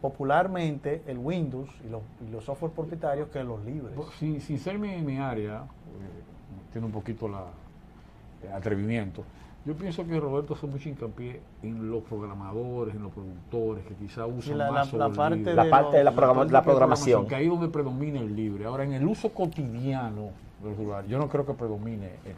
popularmente 0.00 1.02
el 1.06 1.18
Windows 1.18 1.68
y 1.84 1.90
los, 1.90 2.02
y 2.26 2.30
los 2.30 2.44
software 2.44 2.72
propietarios 2.72 3.28
que 3.30 3.42
los 3.42 3.64
libres. 3.64 3.94
Sin, 4.18 4.40
sin 4.40 4.58
ser 4.58 4.78
mi, 4.78 4.96
mi 5.02 5.18
área, 5.18 5.62
eh, 5.62 6.72
tiene 6.72 6.86
un 6.86 6.92
poquito 6.92 7.26
la 7.28 7.46
eh, 8.44 8.52
atrevimiento. 8.52 9.24
Yo 9.68 9.74
pienso 9.74 10.06
que 10.06 10.18
Roberto 10.18 10.54
hace 10.54 10.66
mucho 10.66 10.88
hincapié 10.88 11.42
en 11.62 11.90
los 11.90 12.02
programadores, 12.04 12.94
en 12.94 13.02
los 13.02 13.12
productores, 13.12 13.84
que 13.84 13.92
quizá 13.96 14.24
usan 14.24 14.56
la- 14.56 14.70
más 14.72 14.90
la- 14.94 15.08
la 15.08 15.14
parte 15.14 15.36
libre. 15.36 15.54
La 15.54 15.64
de 15.64 15.70
parte 15.70 15.96
de 15.98 16.04
la, 16.04 16.12
programa- 16.12 16.44
la 16.46 16.62
programación. 16.62 17.26
Que 17.26 17.34
ahí 17.34 17.44
es 17.44 17.50
donde 17.50 17.68
predomina 17.68 18.18
el 18.18 18.34
libre. 18.34 18.64
Ahora, 18.64 18.84
en 18.84 18.94
el 18.94 19.06
uso 19.06 19.28
cotidiano 19.28 20.30
del 20.64 20.74
celular, 20.74 21.04
yo 21.06 21.18
no 21.18 21.28
creo 21.28 21.44
que 21.44 21.52
predomine 21.52 22.06
el, 22.24 22.30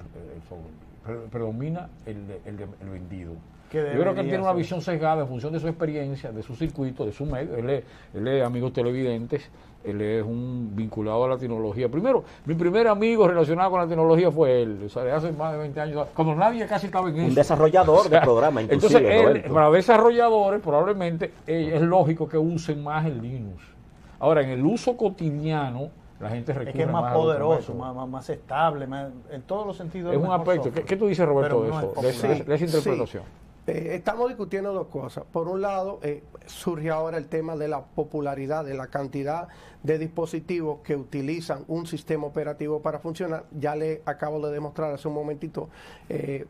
el- 1.14 1.30
Predomina 1.30 1.88
el, 2.04 2.26
de- 2.26 2.40
el, 2.44 2.56
de- 2.56 2.64
el 2.82 2.88
vendido. 2.90 3.32
Yo 3.72 4.00
creo 4.00 4.14
que 4.14 4.20
él 4.22 4.26
tiene 4.28 4.42
una 4.42 4.52
visión 4.52 4.82
sesgada 4.82 5.22
en 5.22 5.28
función 5.28 5.52
de 5.52 5.60
su 5.60 5.68
experiencia, 5.68 6.32
de 6.32 6.42
su 6.42 6.56
circuito, 6.56 7.06
de 7.06 7.12
su 7.12 7.24
medio. 7.26 7.54
Él 7.56 7.70
es, 7.70 7.84
él 8.12 8.26
es 8.26 8.44
amigos 8.44 8.72
televidentes, 8.72 9.48
él 9.82 10.00
es 10.02 10.22
un 10.24 10.70
vinculado 10.74 11.24
a 11.24 11.28
la 11.28 11.38
tecnología. 11.38 11.88
Primero, 11.88 12.22
mi 12.44 12.54
primer 12.54 12.86
amigo 12.88 13.26
relacionado 13.26 13.70
con 13.70 13.80
la 13.80 13.86
tecnología 13.86 14.30
fue 14.30 14.62
él, 14.62 14.82
o 14.84 14.88
sea, 14.88 15.02
de 15.04 15.12
hace 15.12 15.32
más 15.32 15.52
de 15.52 15.58
20 15.58 15.80
años, 15.80 16.06
cuando 16.14 16.34
nadie 16.34 16.66
casi 16.66 16.86
estaba 16.86 17.08
en 17.08 17.16
eso. 17.16 17.26
Un 17.28 17.34
desarrollador 17.34 17.98
O 18.00 18.02
sea, 18.08 18.20
de 18.20 18.24
programa, 18.24 18.62
inclusive, 18.62 18.98
Entonces, 18.98 19.44
él, 19.46 19.52
para 19.52 19.70
desarrolladores, 19.70 20.60
probablemente 20.60 21.32
eh, 21.46 21.72
es 21.74 21.80
lógico 21.82 22.28
que 22.28 22.36
usen 22.38 22.82
más 22.84 23.06
el 23.06 23.22
Linux. 23.22 23.62
Ahora, 24.18 24.42
en 24.42 24.50
el 24.50 24.64
uso 24.66 24.96
cotidiano, 24.98 25.88
la 26.20 26.28
gente 26.28 26.52
recurre 26.52 26.70
Es 26.70 26.76
que 26.76 26.82
es 26.82 26.90
más 26.90 27.14
poderoso, 27.14 27.74
más, 27.74 27.94
más, 27.94 28.06
más 28.06 28.28
estable, 28.28 28.86
más- 28.86 29.08
en 29.30 29.40
todos 29.42 29.66
los 29.66 29.76
sentidos. 29.78 30.12
Es 30.12 30.18
un 30.18 30.26
aspecto. 30.30 30.64
software. 30.64 30.74
¿Qué, 30.74 30.82
qué 30.84 30.96
tú 30.96 31.06
dices, 31.06 31.26
Roberto, 31.26 31.62
de 31.62 31.70
no 31.70 31.78
eso? 31.78 31.86
es 31.86 32.02
De, 32.02 32.12
popular. 32.12 32.38
de- 32.38 32.44
de 32.44 32.54
esa 32.54 32.64
interpretación. 32.66 33.22
Eh, 33.70 33.94
estamos 33.94 34.28
discutiendo 34.28 34.72
dos 34.72 34.88
cosas. 34.88 35.24
Por 35.32 35.46
un 35.48 35.60
lado, 35.60 36.00
eh, 36.02 36.22
surge 36.46 36.90
ahora 36.90 37.18
el 37.18 37.26
tema 37.28 37.54
de 37.56 37.68
la 37.68 37.82
popularidad, 37.82 38.64
de 38.64 38.74
la 38.74 38.88
cantidad 38.88 39.48
de 39.82 39.98
dispositivos 39.98 40.80
que 40.82 40.96
utilizan 40.96 41.64
un 41.68 41.86
sistema 41.86 42.26
operativo 42.26 42.80
para 42.82 42.98
funcionar. 42.98 43.44
Ya 43.58 43.76
le 43.76 44.02
acabo 44.04 44.44
de 44.44 44.52
demostrar 44.52 44.92
hace 44.92 45.06
un 45.08 45.14
momentito, 45.14 45.68
eh, 46.08 46.46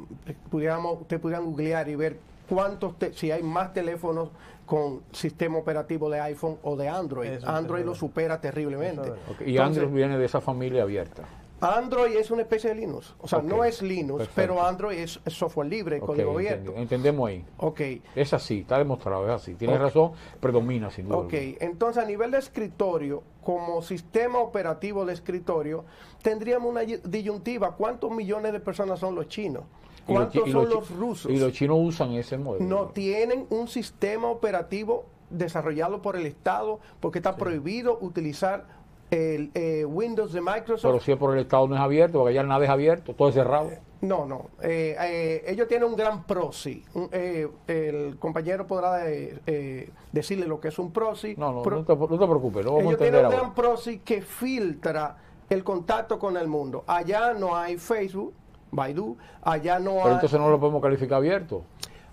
pudiéramos, 0.50 1.02
usted 1.02 1.20
pudieran 1.20 1.44
googlear 1.44 1.88
y 1.88 1.94
ver 1.94 2.16
cuántos, 2.48 2.98
te- 2.98 3.12
si 3.12 3.30
hay 3.30 3.42
más 3.42 3.72
teléfonos 3.74 4.30
con 4.64 5.00
sistema 5.12 5.58
operativo 5.58 6.08
de 6.08 6.20
iPhone 6.20 6.56
o 6.62 6.76
de 6.76 6.88
Android. 6.88 7.28
Eso 7.30 7.48
Android 7.48 7.84
lo 7.84 7.94
supera 7.94 8.40
terriblemente. 8.40 9.02
Es 9.02 9.46
Y 9.46 9.50
Entonces, 9.56 9.60
Android 9.82 9.88
viene 9.94 10.16
de 10.16 10.24
esa 10.24 10.40
familia 10.40 10.84
abierta. 10.84 11.24
Android 11.60 12.16
es 12.16 12.30
una 12.30 12.42
especie 12.42 12.70
de 12.70 12.76
Linux. 12.76 13.14
O 13.20 13.28
sea, 13.28 13.42
no 13.42 13.64
es 13.64 13.82
Linux, 13.82 14.18
perfecto. 14.26 14.34
pero 14.54 14.66
Android 14.66 14.98
es, 14.98 15.20
es 15.24 15.32
software 15.34 15.68
libre, 15.68 15.98
Ok, 16.00 16.06
código 16.06 16.32
abierto. 16.32 16.72
Entendemos 16.76 17.28
ahí. 17.28 17.44
Ok. 17.58 17.80
Es 18.14 18.32
así, 18.32 18.60
está 18.60 18.78
demostrado, 18.78 19.26
es 19.26 19.32
así. 19.32 19.54
Tienes 19.54 19.78
razón, 19.80 20.12
predomina 20.40 20.90
sin 20.90 21.06
duda. 21.08 21.18
Ok, 21.18 21.34
alguna. 21.34 21.56
entonces 21.60 22.02
a 22.02 22.06
nivel 22.06 22.30
de 22.30 22.38
escritorio, 22.38 23.22
como 23.44 23.82
sistema 23.82 24.38
operativo 24.38 25.04
de 25.04 25.12
escritorio, 25.12 25.84
tendríamos 26.22 26.70
una 26.70 26.80
disyuntiva. 26.82 27.76
¿Cuántos 27.76 28.10
millones 28.10 28.52
de 28.52 28.60
personas 28.60 28.98
son 28.98 29.14
los 29.14 29.28
chinos? 29.28 29.64
Y 30.08 30.14
los 30.14 30.30
chi- 30.30 30.38
¿Cuántos 30.40 30.48
y 30.48 30.52
son 30.52 30.68
los 30.70 30.90
rusos? 30.96 31.30
Y 31.32 31.38
los 31.38 31.52
chinos 31.52 31.76
usan 31.80 32.12
ese 32.12 32.38
modelo. 32.38 32.64
No 32.64 32.86
tienen 32.88 33.46
un 33.50 33.68
sistema 33.68 34.28
operativo 34.28 35.04
desarrollado 35.28 36.02
por 36.02 36.16
el 36.16 36.26
Estado 36.26 36.80
porque 36.98 37.18
está 37.20 37.36
prohibido 37.36 37.98
utilizar 38.00 38.66
el 39.10 39.50
eh, 39.54 39.84
Windows 39.84 40.32
de 40.32 40.40
Microsoft. 40.40 40.82
Pero 40.90 41.00
si 41.00 41.12
es 41.12 41.18
por 41.18 41.34
el 41.34 41.40
Estado 41.42 41.66
no 41.68 41.74
es 41.74 41.80
abierto, 41.80 42.18
porque 42.18 42.38
allá 42.38 42.46
nada 42.46 42.64
es 42.64 42.70
abierto, 42.70 43.14
todo 43.14 43.28
es 43.28 43.34
cerrado. 43.34 43.70
No, 44.02 44.24
no. 44.24 44.46
Eh, 44.62 44.96
eh, 44.98 45.44
ellos 45.46 45.68
tienen 45.68 45.88
un 45.88 45.96
gran 45.96 46.24
proxy. 46.24 46.84
Un- 46.94 47.08
eh, 47.12 47.48
el 47.66 48.16
compañero 48.18 48.66
podrá 48.66 49.10
eh, 49.10 49.38
eh, 49.46 49.90
decirle 50.12 50.46
lo 50.46 50.58
que 50.60 50.68
es 50.68 50.78
un 50.78 50.90
proxy. 50.92 51.34
No, 51.36 51.52
no, 51.52 51.62
Pro- 51.62 51.76
no 51.78 51.84
te, 51.84 51.94
no 51.96 52.06
te 52.08 52.16
preocupes, 52.26 52.64
ellos 52.64 52.96
tienen 52.96 53.20
un 53.20 53.24
ahora. 53.26 53.36
gran 53.38 53.54
proxy 53.54 53.98
que 53.98 54.22
filtra 54.22 55.16
el 55.50 55.62
contacto 55.64 56.18
con 56.18 56.36
el 56.36 56.46
mundo. 56.48 56.84
Allá 56.86 57.34
no 57.34 57.54
hay 57.56 57.76
Facebook, 57.76 58.32
Baidu, 58.70 59.16
allá 59.42 59.78
no 59.78 59.90
Pero 59.96 60.04
hay... 60.06 60.12
entonces 60.14 60.38
no 60.40 60.48
lo 60.48 60.58
podemos 60.60 60.80
calificar 60.80 61.16
abierto. 61.18 61.62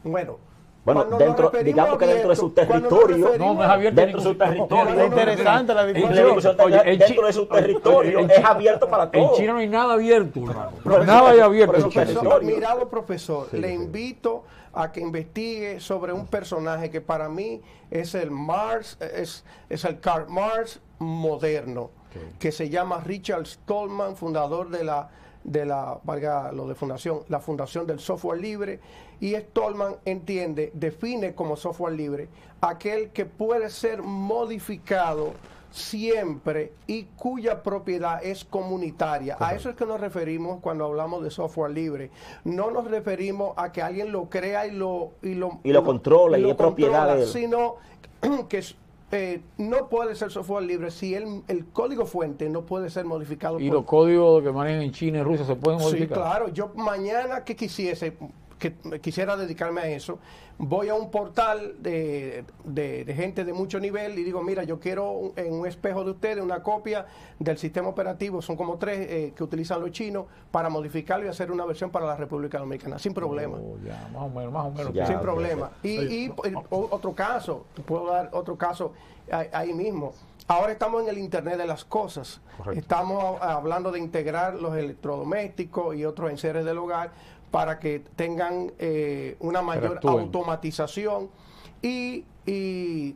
Bueno, 0.04 0.40
Bueno, 0.88 1.06
cuando 1.06 1.18
dentro- 1.18 1.52
digamos 1.64 1.98
que 1.98 2.08
dentro 2.08 2.30
de 2.30 2.36
su 2.38 2.50
territorio- 2.52 3.18
No, 3.38 3.54
no 3.56 3.62
es 3.64 3.70
abierto. 3.70 4.00
Dentro 4.02 4.22
de 4.22 4.24
su 4.30 4.36
territorio. 4.38 4.90
Es 5.02 5.06
interesante 5.08 5.74
la 5.74 5.86
discusión. 5.86 6.18
en 6.86 7.00
dentro 7.00 7.08
Chi- 7.08 7.28
de 7.28 7.34
su 7.34 7.46
territorio 7.46 8.20
en 8.20 8.32
es 8.32 8.46
abierto 8.46 8.88
para 8.88 9.04
En 9.04 9.12
todos. 9.12 9.38
China 9.38 9.52
no 9.54 9.60
hay 9.60 9.68
nada 9.68 9.96
abierto, 9.96 10.40
hermano. 10.40 10.72
Nada 11.06 11.30
hay 11.32 11.40
abierto 11.42 11.76
en 11.76 12.46
mirado 12.46 12.88
profesor, 12.88 13.48
Sí, 13.52 13.58
le 13.58 13.68
sí. 13.68 13.74
invito 13.74 14.46
a 14.74 14.90
que 14.94 15.02
investigue 15.02 15.82
sobre 15.82 16.14
un 16.14 16.26
personaje 16.26 16.90
que 16.90 17.02
para 17.02 17.28
mí 17.28 17.62
es 17.92 18.16
el 18.16 18.32
Mars, 18.32 18.98
es, 19.02 19.44
es 19.70 19.84
el 19.84 20.00
Karl 20.00 20.30
Mars 20.30 20.80
moderno, 21.00 21.90
que 22.40 22.54
se 22.54 22.70
llama 22.70 23.02
Richard 23.04 23.46
Stallman, 23.46 24.16
fundador 24.16 24.70
de 24.70 24.86
la 24.86 25.10
de 25.48 25.66
la 25.66 25.98
valga 26.04 26.52
lo 26.52 26.68
de 26.68 26.76
fundación, 26.76 27.22
la 27.30 27.40
fundación 27.40 27.88
del 27.88 28.00
software 28.00 28.40
libre 28.40 28.80
y 29.20 29.34
Stallman 29.34 29.96
entiende, 30.06 30.72
define 30.74 31.34
como 31.34 31.56
software 31.56 31.94
libre 31.94 32.28
aquel 32.62 33.10
que 33.10 33.26
puede 33.26 33.70
ser 33.70 34.04
modificado 34.04 35.34
siempre 35.72 36.74
y 36.86 37.04
cuya 37.16 37.64
propiedad 37.64 38.24
es 38.24 38.44
comunitaria. 38.46 39.38
A 39.40 39.54
eso 39.54 39.70
es 39.70 39.76
que 39.76 39.86
nos 39.86 40.00
referimos 40.00 40.60
cuando 40.62 40.86
hablamos 40.86 41.24
de 41.24 41.32
software 41.32 41.72
libre. 41.72 42.10
No 42.44 42.72
nos 42.72 42.90
referimos 42.90 43.54
a 43.58 43.72
que 43.72 43.82
alguien 43.82 44.12
lo 44.12 44.26
crea 44.30 44.68
y 44.68 44.72
lo 44.72 45.12
y 45.22 45.34
lo, 45.34 45.60
Y 45.64 45.72
lo 45.72 45.84
controla, 45.84 46.38
y 46.38 46.42
lo 46.42 46.50
es 46.50 46.56
propiedad 46.56 47.16
de 47.16 47.24
él. 47.24 47.28
sino 47.28 47.76
que 48.50 48.64
eh, 49.12 49.42
no 49.58 49.88
puede 49.88 50.16
ser 50.16 50.32
software 50.32 50.64
libre 50.66 50.92
si 50.92 51.16
el, 51.16 51.42
el 51.48 51.66
código 51.68 52.06
fuente 52.06 52.50
no 52.50 52.64
puede 52.64 52.90
ser 52.90 53.06
modificado 53.06 53.60
Y 53.60 53.68
por 53.70 53.78
los 53.78 53.86
códigos 53.86 54.44
que 54.44 54.52
manejan 54.52 54.82
en 54.82 54.92
China 54.92 55.20
y 55.20 55.24
Rusia 55.24 55.46
se 55.46 55.56
pueden 55.56 55.80
Sí, 55.80 55.86
modificar. 55.86 56.18
claro. 56.18 56.50
Yo 56.50 56.72
mañana 56.76 57.44
que 57.46 57.56
quisiese, 57.56 58.18
que 58.58 58.74
quisiera 59.00 59.38
dedicarme 59.38 59.82
a 59.82 59.88
eso, 59.88 60.18
voy 60.58 60.90
a 60.90 60.96
un 60.96 61.12
portal 61.12 61.76
de, 61.80 62.44
de- 62.64 63.06
de 63.06 63.14
gente 63.14 63.46
de 63.46 63.54
mucho 63.54 63.80
nivel 63.80 64.18
y 64.18 64.24
digo, 64.24 64.42
mira, 64.42 64.64
yo 64.64 64.80
quiero 64.80 65.12
un- 65.12 65.34
en 65.36 65.54
un 65.54 65.68
espejo 65.68 66.04
de 66.04 66.12
ustedes 66.12 66.44
una 66.44 66.64
copia 66.64 67.06
del 67.38 67.58
sistema 67.58 67.88
operativo, 67.90 68.42
son 68.42 68.56
como 68.56 68.78
tres 68.78 69.00
eh, 69.10 69.34
que 69.36 69.44
utilizan 69.44 69.80
los 69.82 69.92
chinos, 69.92 70.26
para 70.52 70.70
modificarlo 70.70 71.26
y 71.26 71.30
hacer 71.30 71.52
una 71.52 71.66
versión 71.66 71.92
para 71.92 72.08
la 72.08 72.16
República 72.16 72.58
Dominicana, 72.58 72.98
sin 72.98 73.14
problema. 73.14 73.58
Oh, 73.58 73.78
ya, 73.86 74.08
más 74.12 74.24
o 74.24 74.30
menos, 74.30 74.52
más 74.54 74.66
o 74.66 74.72
menos. 74.72 74.94
Ya, 74.94 75.06
sin 75.06 75.20
problema. 75.20 75.72
Y, 75.84 75.90
y, 76.26 76.30
o- 76.70 76.88
otro 76.92 77.14
caso, 77.14 77.66
te 77.76 77.84
puedo 77.84 78.08
dar 78.12 78.30
otro 78.34 78.58
caso 78.58 78.94
ahí, 79.32 79.48
ahí 79.54 79.74
mismo. 79.74 80.14
Ahora 80.48 80.72
estamos 80.72 81.04
en 81.04 81.10
el 81.10 81.18
Internet 81.18 81.58
de 81.58 81.68
las 81.68 81.84
cosas. 81.84 82.40
Correcto. 82.58 82.80
Estamos 82.80 83.42
hablando 83.42 83.92
de 83.92 84.00
integrar 84.00 84.56
los 84.56 84.78
electrodomésticos 84.78 85.96
y 85.96 86.06
otros 86.06 86.32
enseres 86.32 86.64
del 86.64 86.78
hogar 86.78 87.12
para 87.52 87.80
que 87.80 88.00
tengan 88.16 88.72
eh, 88.80 89.36
una 89.40 89.62
mayor 89.62 90.00
automatización 90.04 91.30
y, 91.82 92.24
y 92.46 93.16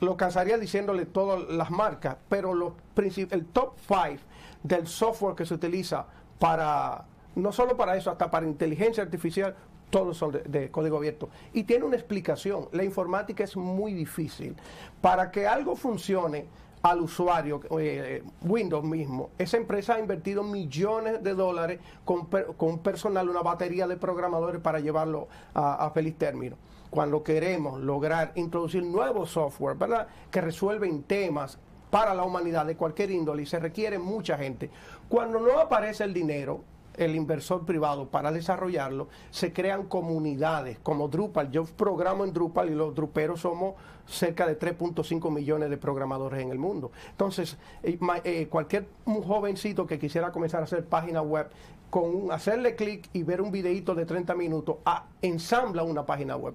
lo 0.00 0.16
cansaría 0.16 0.58
diciéndole 0.58 1.06
todas 1.06 1.48
las 1.48 1.70
marcas, 1.70 2.16
pero 2.28 2.54
los 2.54 2.72
el 2.96 3.46
top 3.46 3.74
5 3.86 4.22
del 4.62 4.86
software 4.86 5.34
que 5.34 5.46
se 5.46 5.54
utiliza 5.54 6.06
para 6.38 7.04
no 7.38 7.52
solo 7.52 7.76
para 7.76 7.96
eso, 7.96 8.10
hasta 8.10 8.30
para 8.30 8.46
inteligencia 8.46 9.02
artificial, 9.02 9.54
todos 9.90 10.16
son 10.16 10.40
de, 10.44 10.70
código 10.70 10.96
abierto. 10.96 11.28
Y 11.52 11.64
tiene 11.64 11.84
una 11.84 11.96
explicación. 11.96 12.68
La 12.72 12.84
informática 12.84 13.44
es 13.44 13.56
muy 13.56 13.92
difícil. 13.92 14.56
Para 15.00 15.30
que 15.30 15.46
algo 15.46 15.76
funcione 15.76 16.46
al 16.82 17.00
usuario, 17.00 17.60
eh, 17.78 18.22
Windows 18.42 18.84
mismo, 18.84 19.30
esa 19.36 19.56
empresa 19.56 19.94
ha 19.94 19.98
invertido 19.98 20.44
millones 20.44 21.22
de 21.22 21.34
dólares 21.34 21.80
con, 22.04 22.26
con 22.26 22.78
personal, 22.78 23.28
una 23.28 23.42
batería 23.42 23.86
de 23.88 23.96
programadores 23.96 24.60
para 24.60 24.78
llevarlo 24.78 25.28
a, 25.54 25.86
a 25.86 25.90
feliz 25.90 26.16
término 26.16 26.56
cuando 26.90 27.22
queremos 27.22 27.80
lograr 27.80 28.32
introducir 28.36 28.82
nuevos 28.82 29.30
software, 29.30 29.76
¿verdad? 29.76 30.08
Que 30.30 30.40
resuelven 30.40 31.02
temas 31.02 31.58
para 31.90 32.14
la 32.14 32.24
humanidad 32.24 32.66
de 32.66 32.76
cualquier 32.76 33.10
índole 33.10 33.42
y 33.42 33.46
se 33.46 33.58
requiere 33.58 33.98
mucha 33.98 34.36
gente. 34.36 34.70
Cuando 35.08 35.40
no 35.40 35.58
aparece 35.58 36.04
el 36.04 36.14
dinero, 36.14 36.62
el 36.98 37.14
inversor 37.14 37.64
privado 37.64 38.08
para 38.08 38.32
desarrollarlo, 38.32 39.08
se 39.30 39.52
crean 39.52 39.84
comunidades 39.84 40.78
como 40.82 41.08
Drupal. 41.08 41.50
Yo 41.50 41.64
programo 41.64 42.24
en 42.24 42.32
Drupal 42.32 42.70
y 42.70 42.74
los 42.74 42.94
druperos 42.94 43.40
somos 43.40 43.74
cerca 44.06 44.46
de 44.46 44.58
3.5 44.58 45.30
millones 45.30 45.70
de 45.70 45.76
programadores 45.76 46.42
en 46.42 46.50
el 46.50 46.58
mundo. 46.58 46.90
Entonces, 47.10 47.56
eh, 47.82 47.98
eh, 48.24 48.46
cualquier 48.48 48.86
jovencito 49.04 49.86
que 49.86 49.98
quisiera 49.98 50.32
comenzar 50.32 50.60
a 50.60 50.64
hacer 50.64 50.84
página 50.84 51.22
web, 51.22 51.48
con 51.90 52.30
hacerle 52.32 52.74
clic 52.74 53.08
y 53.12 53.22
ver 53.22 53.40
un 53.40 53.50
videito 53.50 53.94
de 53.94 54.04
30 54.04 54.34
minutos, 54.34 54.76
a, 54.84 55.06
ensambla 55.22 55.82
una 55.82 56.04
página 56.04 56.36
web. 56.36 56.54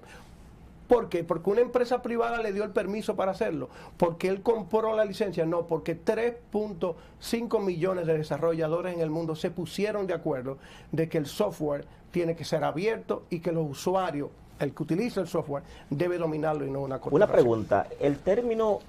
¿Por 0.88 1.08
qué? 1.08 1.24
Porque 1.24 1.50
una 1.50 1.60
empresa 1.60 2.02
privada 2.02 2.42
le 2.42 2.52
dio 2.52 2.64
el 2.64 2.70
permiso 2.70 3.16
para 3.16 3.32
hacerlo. 3.32 3.68
Porque 3.96 4.28
él 4.28 4.42
compró 4.42 4.94
la 4.94 5.04
licencia. 5.04 5.46
No, 5.46 5.66
porque 5.66 5.98
3.5 5.98 7.62
millones 7.62 8.06
de 8.06 8.18
desarrolladores 8.18 8.94
en 8.94 9.00
el 9.00 9.10
mundo 9.10 9.34
se 9.34 9.50
pusieron 9.50 10.06
de 10.06 10.14
acuerdo 10.14 10.58
de 10.92 11.08
que 11.08 11.18
el 11.18 11.26
software 11.26 11.86
tiene 12.10 12.36
que 12.36 12.44
ser 12.44 12.64
abierto 12.64 13.24
y 13.30 13.40
que 13.40 13.50
los 13.50 13.68
usuarios, 13.68 14.28
el 14.60 14.74
que 14.74 14.82
utiliza 14.82 15.20
el 15.20 15.26
software, 15.26 15.64
debe 15.90 16.18
dominarlo 16.18 16.66
y 16.66 16.70
no 16.70 16.80
una 16.80 17.00
corporación. 17.00 17.28
Una 17.28 17.32
pregunta. 17.32 17.86
El 17.98 18.18
término 18.18 18.80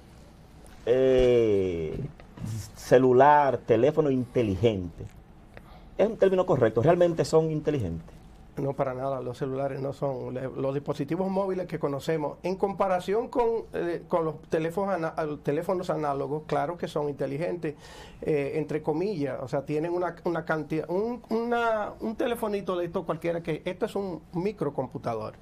eh, 0.84 1.98
celular, 2.76 3.58
teléfono 3.58 4.10
inteligente, 4.10 5.04
¿es 5.96 6.06
un 6.06 6.16
término 6.16 6.44
correcto? 6.46 6.82
¿Realmente 6.82 7.24
son 7.24 7.50
inteligentes? 7.50 8.15
No, 8.56 8.72
para 8.72 8.94
nada, 8.94 9.20
los 9.20 9.36
celulares 9.36 9.80
no 9.80 9.92
son. 9.92 10.34
Los 10.34 10.72
dispositivos 10.72 11.30
móviles 11.30 11.66
que 11.66 11.78
conocemos, 11.78 12.38
en 12.42 12.56
comparación 12.56 13.28
con, 13.28 13.64
eh, 13.74 14.04
con 14.08 14.24
los 14.24 14.40
teléfonos, 14.48 15.12
teléfonos 15.42 15.90
análogos, 15.90 16.44
claro 16.46 16.78
que 16.78 16.88
son 16.88 17.08
inteligentes, 17.10 17.74
eh, 18.22 18.52
entre 18.54 18.82
comillas, 18.82 19.38
o 19.42 19.48
sea, 19.48 19.66
tienen 19.66 19.92
una, 19.92 20.16
una 20.24 20.44
cantidad, 20.44 20.88
un, 20.88 21.22
una, 21.28 21.92
un 22.00 22.16
telefonito 22.16 22.76
de 22.76 22.86
esto 22.86 23.04
cualquiera 23.04 23.42
que, 23.42 23.60
esto 23.64 23.86
es 23.86 23.94
un 23.94 24.22
microcomputador. 24.32 25.34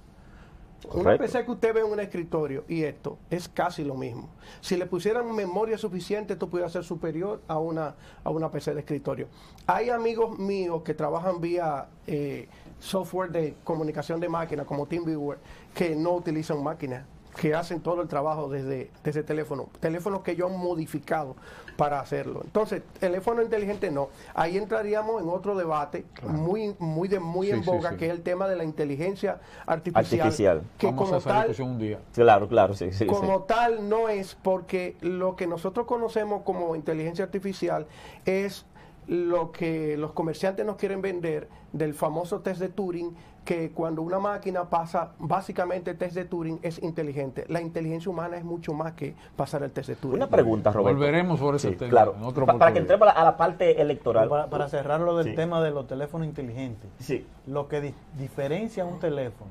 Una 0.93 1.17
PC 1.17 1.45
que 1.45 1.51
usted 1.51 1.75
ve 1.75 1.81
en 1.81 1.87
un 1.87 2.01
escritorio 2.01 2.65
y 2.69 2.83
esto 2.83 3.19
es 3.31 3.49
casi 3.49 3.85
lo 3.85 3.95
mismo. 3.95 4.29
Si 4.61 4.77
le 4.77 4.87
pusieran 4.87 5.35
memoria 5.35 5.79
suficiente, 5.79 6.35
esto 6.35 6.49
pudiera 6.49 6.69
ser 6.69 6.85
superior 6.85 7.41
a 7.49 7.59
una, 7.59 7.95
a 8.23 8.31
una 8.31 8.51
PC 8.51 8.75
de 8.75 8.81
escritorio. 8.81 9.29
Hay 9.67 9.89
amigos 9.89 10.39
míos 10.39 10.83
que 10.83 10.93
trabajan 10.95 11.41
vía 11.41 11.89
eh, 12.07 12.49
software 12.85 13.31
de 13.31 13.55
comunicación 13.65 14.21
de 14.21 14.29
máquina 14.29 14.65
como 14.65 14.87
TeamViewer 14.87 15.39
que 15.75 15.97
no 15.97 16.13
utilizan 16.13 16.63
máquinas, 16.63 17.05
que 17.41 17.55
hacen 17.55 17.81
todo 17.81 18.03
el 18.03 18.09
trabajo 18.09 18.49
desde, 18.49 18.91
desde 19.03 19.23
teléfono. 19.23 19.69
Teléfonos 19.81 20.21
que 20.21 20.37
yo 20.37 20.49
he 20.49 20.51
modificado 20.51 21.35
para 21.77 21.99
hacerlo. 21.99 22.43
Entonces, 22.45 22.83
teléfono 23.01 23.43
inteligente 23.43 23.91
no. 23.91 24.11
Ahí 24.35 24.57
entraríamos 24.57 25.21
en 25.21 25.29
otro 25.29 25.57
debate 25.57 26.05
claro. 26.13 26.35
muy 26.35 26.77
muy 26.79 27.09
de 27.09 27.19
muy 27.19 27.49
sí, 27.49 27.53
en 27.55 27.65
boga, 27.65 27.89
sí, 27.89 27.95
sí. 27.95 27.99
que 27.99 28.07
es 28.07 28.13
el 28.13 28.23
tema 28.23 28.47
de 28.47 28.57
la 28.57 28.65
inteligencia 28.65 29.41
artificial. 29.67 30.21
artificial. 30.21 30.63
Que 30.79 30.87
Vamos 30.87 31.03
como 31.03 31.15
a 31.15 31.19
hacer 31.19 31.57
tal, 31.57 31.67
un 31.67 31.79
día. 31.79 31.99
Claro, 32.13 32.49
claro, 32.49 32.75
sí, 32.75 32.93
sí. 32.93 33.07
como 33.07 33.39
sí. 33.39 33.45
tal 33.49 33.89
no 33.89 34.09
es 34.09 34.37
porque 34.37 34.97
lo 35.01 35.35
que 35.35 35.47
nosotros 35.47 35.87
conocemos 35.87 36.43
como 36.43 36.77
inteligencia 36.77 37.25
artificial 37.25 37.87
es 38.27 38.67
lo 39.07 39.53
que 39.53 39.97
los 39.97 40.13
comerciantes 40.13 40.65
nos 40.65 40.77
quieren 40.77 41.03
vender 41.03 41.49
del 41.73 41.95
famoso 41.95 42.41
test 42.41 42.61
de 42.61 42.69
Turing, 42.69 43.15
que 43.45 43.73
cuando 43.73 44.01
una 44.01 44.19
máquina 44.19 44.71
pasa 44.71 45.13
básicamente 45.19 45.91
el 45.91 45.99
test 45.99 46.15
de 46.15 46.25
Turing 46.25 46.59
es 46.63 46.83
inteligente. 46.83 47.45
La 47.49 47.61
inteligencia 47.61 48.11
humana 48.11 48.39
es 48.39 48.45
mucho 48.45 48.73
más 48.73 48.93
que 48.93 49.15
pasar 49.37 49.63
el 49.63 49.71
test 49.71 49.89
de 49.91 49.97
Turing. 49.97 50.17
Una 50.17 50.29
pregunta, 50.31 50.73
Roberto. 50.73 50.97
Volveremos 50.99 51.39
sobre 51.39 51.59
ese 51.59 51.71
Sí, 51.71 51.77
tema. 51.77 51.91
claro. 51.91 52.15
en 52.17 52.25
otro 52.25 52.47
Pa- 52.47 52.57
para 52.59 52.73
que 52.73 52.79
entremos 52.79 53.07
a 53.09 53.13
la, 53.15 53.21
a 53.21 53.25
la 53.25 53.37
parte 53.37 53.83
electoral. 53.83 54.29
Para, 54.29 54.49
para 54.49 54.69
cerrar 54.69 55.01
lo 55.01 55.17
del 55.19 55.29
Sí. 55.31 55.35
tema 55.35 55.61
de 55.63 55.71
los 55.73 55.87
teléfonos 55.87 56.27
inteligentes, 56.27 56.91
Sí. 57.01 57.27
lo 57.47 57.69
que 57.69 57.81
di- 57.83 57.95
diferencia 58.17 58.85
un 58.87 58.99
teléfono 58.99 59.51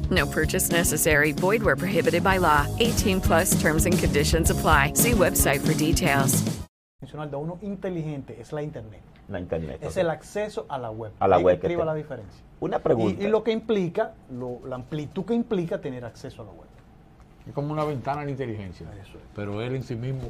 No 0.11 0.25
purchase 0.27 0.69
necessary. 0.71 1.31
Void 1.31 1.63
where 1.63 1.75
prohibited 1.77 2.21
by 2.23 2.37
law. 2.37 2.67
18 2.79 3.21
plus 3.21 3.59
terms 3.61 3.85
and 3.85 3.97
conditions 3.97 4.51
apply. 4.51 4.91
See 4.93 5.13
website 5.13 5.61
for 5.61 5.73
details. 5.73 6.43
de 7.01 7.35
uno 7.37 7.57
inteligente 7.61 8.37
es 8.39 8.51
la 8.53 8.61
internet. 8.61 8.99
La 9.29 9.39
internet. 9.39 9.79
Es 9.81 9.95
el 9.97 10.09
acceso 10.09 10.65
a 10.69 10.77
la 10.77 10.91
web. 10.91 11.11
A 11.19 11.27
la 11.27 11.37
web 11.39 11.59
que 11.59 11.67
escriba 11.67 11.83
te- 11.83 11.85
la 11.85 11.93
diferencia. 11.95 12.41
Una 12.59 12.79
pregunta. 12.79 13.21
Y, 13.23 13.25
y 13.25 13.29
lo 13.29 13.43
que 13.43 13.51
implica, 13.51 14.13
lo- 14.29 14.59
la 14.67 14.75
amplitud 14.75 15.23
que 15.25 15.33
implica 15.33 15.79
tener 15.79 16.03
acceso 16.05 16.41
a 16.41 16.45
la 16.45 16.51
web. 16.51 16.67
Es 17.47 17.53
como 17.53 17.71
una 17.73 17.85
ventana 17.85 18.21
a 18.21 18.25
la 18.25 18.31
inteligencia. 18.31 18.85
Eso 19.01 19.17
es. 19.17 19.23
Pero 19.35 19.61
él 19.61 19.75
en 19.75 19.83
sí 19.83 19.95
mismo. 19.95 20.29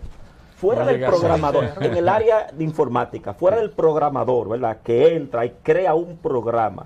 Fuera 0.56 0.86
no 0.86 0.92
del 0.92 1.04
programador, 1.04 1.66
en 1.82 1.96
el 1.98 2.08
área 2.08 2.52
de 2.52 2.64
informática, 2.64 3.34
fuera 3.34 3.58
del 3.58 3.72
programador, 3.72 4.48
¿verdad? 4.50 4.78
Que 4.84 5.16
entra 5.16 5.44
y 5.46 5.50
crea 5.64 5.96
un 5.96 6.18
programa. 6.18 6.86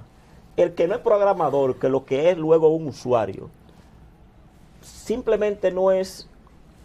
El 0.57 0.73
que 0.73 0.87
no 0.87 0.95
es 0.95 1.01
programador, 1.01 1.77
que 1.79 1.89
lo 1.89 2.05
que 2.05 2.29
es 2.31 2.37
luego 2.37 2.69
un 2.69 2.87
usuario, 2.87 3.49
simplemente 4.81 5.71
no 5.71 5.91
es 5.91 6.29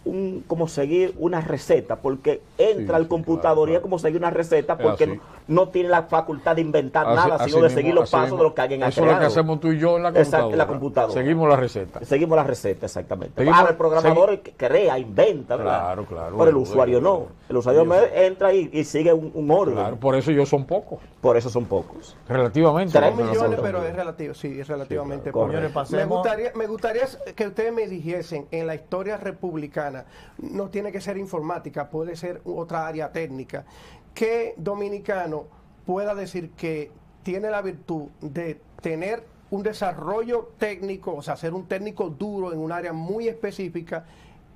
un, 0.03 0.43
como 0.47 0.67
seguir 0.67 1.13
una 1.19 1.41
receta, 1.41 1.97
porque 1.97 2.41
entra 2.57 2.87
Sí, 2.87 2.93
al 2.93 3.03
sí, 3.03 3.07
computador 3.09 3.55
claro, 3.67 3.71
y 3.71 3.73
es 3.73 3.79
claro. 3.79 3.81
como 3.83 3.99
seguir 3.99 4.19
una 4.19 4.29
receta, 4.31 4.77
porque 4.77 5.05
no, 5.07 5.21
no 5.47 5.69
tiene 5.69 5.89
la 5.89 6.03
facultad 6.03 6.55
de 6.55 6.61
inventar 6.61 7.05
Así- 7.07 7.15
nada, 7.15 7.45
sino 7.45 7.57
de 7.57 7.63
mismo, 7.63 7.75
seguir 7.77 7.93
los 7.93 8.09
pasos 8.09 8.25
mismo. 8.29 8.37
de 8.37 8.43
lo 8.43 8.55
que 8.55 8.61
alguien 8.61 8.83
ha 8.83 8.87
Eso 8.87 9.01
es 9.05 9.11
lo 9.11 9.19
que 9.19 9.25
hacemos 9.25 9.59
tú 9.59 9.71
y 9.71 9.77
yo 9.79 9.97
en 9.97 10.03
la 10.03 10.09
Exacto, 10.09 10.21
computadora. 10.47 10.51
en 10.53 10.57
la 10.57 10.67
computadora. 10.67 11.13
Seguimos 11.13 11.49
la 11.49 11.55
receta. 11.55 12.03
Seguimos 12.05 12.35
la 12.35 12.43
receta, 12.43 12.85
exactamente. 12.87 13.35
Seguimos- 13.35 13.59
Ahora 13.59 13.71
el 13.71 13.77
programador 13.77 14.39
crea, 14.57 14.97
inventa, 14.97 15.55
¿verdad? 15.55 15.79
Claro, 15.81 16.05
claro. 16.05 16.37
Pero 16.37 16.49
el 16.49 16.55
Bueno, 16.55 16.59
usuario 16.59 17.01
bueno, 17.01 17.19
no. 17.19 17.27
El 17.49 17.57
usuario 17.57 17.85
sé. 17.93 18.25
entra 18.25 18.53
y, 18.53 18.69
y 18.73 18.83
sigue 18.85 19.13
un, 19.13 19.31
un 19.35 19.51
orden. 19.51 19.75
Claro, 19.75 19.95
por 19.97 20.15
eso 20.15 20.31
ellos 20.31 20.49
son 20.49 20.65
pocos. 20.65 20.99
Por 21.21 21.37
eso 21.37 21.49
son 21.49 21.65
pocos. 21.65 22.15
Relativamente. 22.27 22.91
Tres 22.93 23.01
Tres 23.03 23.11
porque 23.13 23.23
millones, 23.31 23.51
nosotros- 23.59 23.71
pero 23.81 23.87
es 23.87 23.95
relativo, 23.95 24.33
sí, 24.33 24.59
es 24.59 24.67
relativamente 24.67 25.29
Sí, 25.29 25.33
claro. 25.33 25.51
Me 25.91 26.05
gustaría, 26.05 26.51
me 26.55 26.65
gustaría 26.67 27.03
que 27.35 27.47
ustedes 27.47 27.71
me 27.73 27.87
dijesen, 27.87 28.47
en 28.51 28.65
la 28.65 28.73
historia 28.75 29.17
republicana, 29.17 29.90
no 30.37 30.69
tiene 30.69 30.91
que 30.91 31.01
ser 31.01 31.17
informática, 31.17 31.89
puede 31.89 32.15
ser 32.15 32.41
otra 32.45 32.87
área 32.87 33.11
técnica, 33.11 33.65
que 34.13 34.53
dominicano 34.57 35.45
pueda 35.85 36.15
decir 36.15 36.51
que 36.51 36.91
tiene 37.23 37.49
la 37.49 37.61
virtud 37.61 38.07
de 38.21 38.59
tener 38.81 39.23
un 39.51 39.63
desarrollo 39.63 40.49
técnico, 40.57 41.13
o 41.15 41.21
sea, 41.21 41.35
ser 41.35 41.53
un 41.53 41.65
técnico 41.65 42.09
duro 42.09 42.53
en 42.53 42.59
un 42.59 42.71
área 42.71 42.93
muy 42.93 43.27
específica 43.27 44.05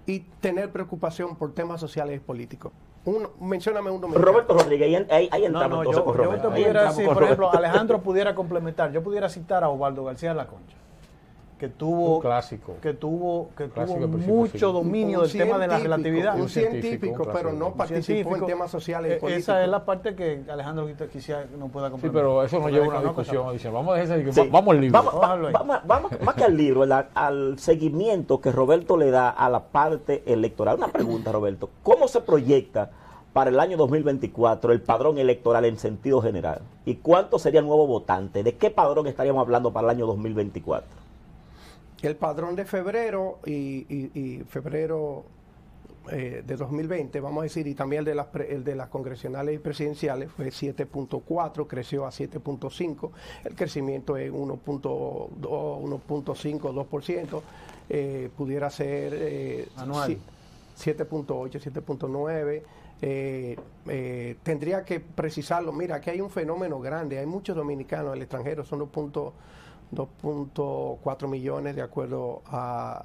y 0.06 0.20
tener 0.20 0.72
preocupación 0.72 1.36
por 1.36 1.54
temas 1.54 1.80
sociales 1.82 2.18
y 2.18 2.20
políticos. 2.20 2.72
Un, 3.04 3.28
mencióname 3.40 3.92
un 3.92 4.02
dominicano. 4.02 4.32
Roberto 4.32 4.54
Rodríguez, 4.56 4.88
ahí, 4.88 5.08
ahí, 5.12 5.30
ahí 5.32 5.42
No, 5.42 5.48
entramos 5.48 5.70
no, 5.70 5.84
entonces 5.84 5.98
yo, 5.98 6.06
con 6.06 6.18
yo 6.18 6.24
Roberto. 6.24 6.48
Ahí 6.48 6.54
pudiera 6.54 6.82
entramos 6.82 7.06
con 7.06 7.14
por 7.14 7.24
ejemplo. 7.24 7.54
Alejandro 7.54 8.02
pudiera 8.02 8.36
complementar, 8.36 8.92
yo 8.92 9.04
pudiera 9.04 9.30
citar 9.30 9.64
a 9.64 9.70
Osvaldo 9.70 10.06
García 10.06 10.30
de 10.30 10.36
la 10.36 10.48
Concha. 10.48 10.76
Que 11.58 11.70
tuvo 11.70 12.16
Un 12.18 12.22
clásico. 12.22 12.76
que 12.82 12.94
tuvo 12.94 13.50
que 13.58 13.68
tuvo 13.70 14.08
mucho 14.08 14.74
dominio 14.74 15.22
Un 15.22 15.28
del 15.28 15.38
tema 15.38 15.58
de 15.58 15.68
la 15.68 15.80
relatividad. 15.80 16.36
Un 16.36 16.42
Un 16.42 16.50
científico, 16.50 17.24
un 17.24 17.30
pero 17.32 17.54
no 17.54 17.74
participó 17.74 17.96
en 17.96 18.04
Científico. 18.04 18.46
temas 18.46 18.72
sociales 18.72 19.12
y 19.12 19.14
Eh, 19.16 19.18
políticos. 19.20 19.44
Esa 19.44 19.64
es 19.64 19.70
la 19.70 19.86
parte 19.86 20.16
que 20.16 20.42
Alejandro 20.50 20.88
quizá- 21.12 21.46
no 21.58 21.68
pueda 21.70 21.88
Sí, 21.88 21.92
comprender. 21.92 22.22
pero 22.24 22.44
eso 22.44 22.60
nos 22.60 22.72
lleva 22.72 22.86
a 22.86 22.90
una 22.90 23.02
discusión. 23.02 23.74
Vamos 23.74 23.98
a 23.98 24.06
Sí. 24.34 24.50
vamos 24.52 24.76
al 24.76 24.82
libro. 24.82 24.98
Vamos, 25.02 25.14
va- 25.16 25.20
Déjalo 25.22 25.48
ahí. 25.48 25.54
vamos- 25.54 25.78
vamos- 25.86 26.12
más 26.22 26.36
que 26.36 26.44
al 26.44 26.58
libro, 26.58 26.84
al 27.14 27.58
seguimiento 27.60 28.42
que 28.42 28.52
Roberto 28.52 28.98
le 28.98 29.12
da 29.12 29.30
a 29.30 29.50
la 29.50 29.62
parte 29.64 30.24
electoral. 30.26 30.78
Una 30.78 30.90
pregunta, 30.90 31.32
Roberto. 31.32 31.70
¿Cómo 31.84 32.10
se 32.10 32.20
proyecta 32.20 32.92
para 33.32 33.50
el 33.50 33.60
año 33.62 33.78
2024 33.78 34.74
el 34.74 34.82
padrón 34.82 35.18
electoral 35.20 35.64
en 35.66 35.78
sentido 35.80 36.22
general? 36.22 36.60
¿Y 36.86 36.96
cuánto 36.96 37.40
sería 37.40 37.62
el 37.62 37.66
nuevo 37.66 37.88
votante? 37.88 38.44
¿De 38.44 38.56
qué 38.56 38.70
padrón 38.72 39.08
estaríamos 39.08 39.42
hablando 39.42 39.72
para 39.72 39.86
el 39.88 39.92
año 39.98 40.06
2024? 40.06 41.05
El 42.06 42.16
padrón 42.18 42.56
de 42.56 42.66
febrero 42.66 43.40
y, 43.46 43.52
y- 43.90 44.12
y 44.14 44.44
febrero 44.44 45.24
eh, 46.12 46.44
de 46.46 46.56
2020, 46.56 47.20
vamos 47.20 47.42
a 47.42 47.44
decir, 47.46 47.66
y 47.66 47.74
también 47.74 48.02
el 48.02 48.06
de 48.06 48.14
las, 48.14 48.28
pre- 48.28 48.54
el 48.54 48.64
de 48.64 48.76
las 48.76 48.90
congresionales 48.90 49.56
y 49.56 49.58
presidenciales 49.58 50.32
fue 50.32 50.50
7.4, 50.50 51.66
creció 51.68 52.06
a 52.06 52.12
7.5, 52.12 53.10
el 53.46 53.56
crecimiento 53.56 54.16
es 54.18 54.32
1.2, 54.32 55.30
1.5, 55.42 56.88
2%, 56.88 57.42
eh, 57.90 58.30
pudiera 58.38 58.70
ser 58.70 59.14
eh, 59.18 59.68
Anual. 59.78 60.18
si- 60.78 60.92
7.8, 60.92 61.60
7.9. 61.60 62.62
eh, 63.02 63.56
eh, 63.88 64.36
tendría 64.44 64.86
que 64.86 65.00
precisarlo. 65.00 65.72
Mira, 65.74 65.96
aquí 65.96 66.12
hay 66.12 66.22
un 66.22 66.30
fenómeno 66.30 66.80
grande. 66.80 67.18
Hay 67.20 67.26
muchos 67.26 67.56
dominicanos 67.56 68.12
en 68.12 68.18
el 68.18 68.22
extranjero, 68.22 68.64
son 68.64 68.80
2.2 68.80 69.32
2.4 69.94 71.28
millones 71.28 71.76
de 71.76 71.82
acuerdo 71.82 72.42
a, 72.48 73.04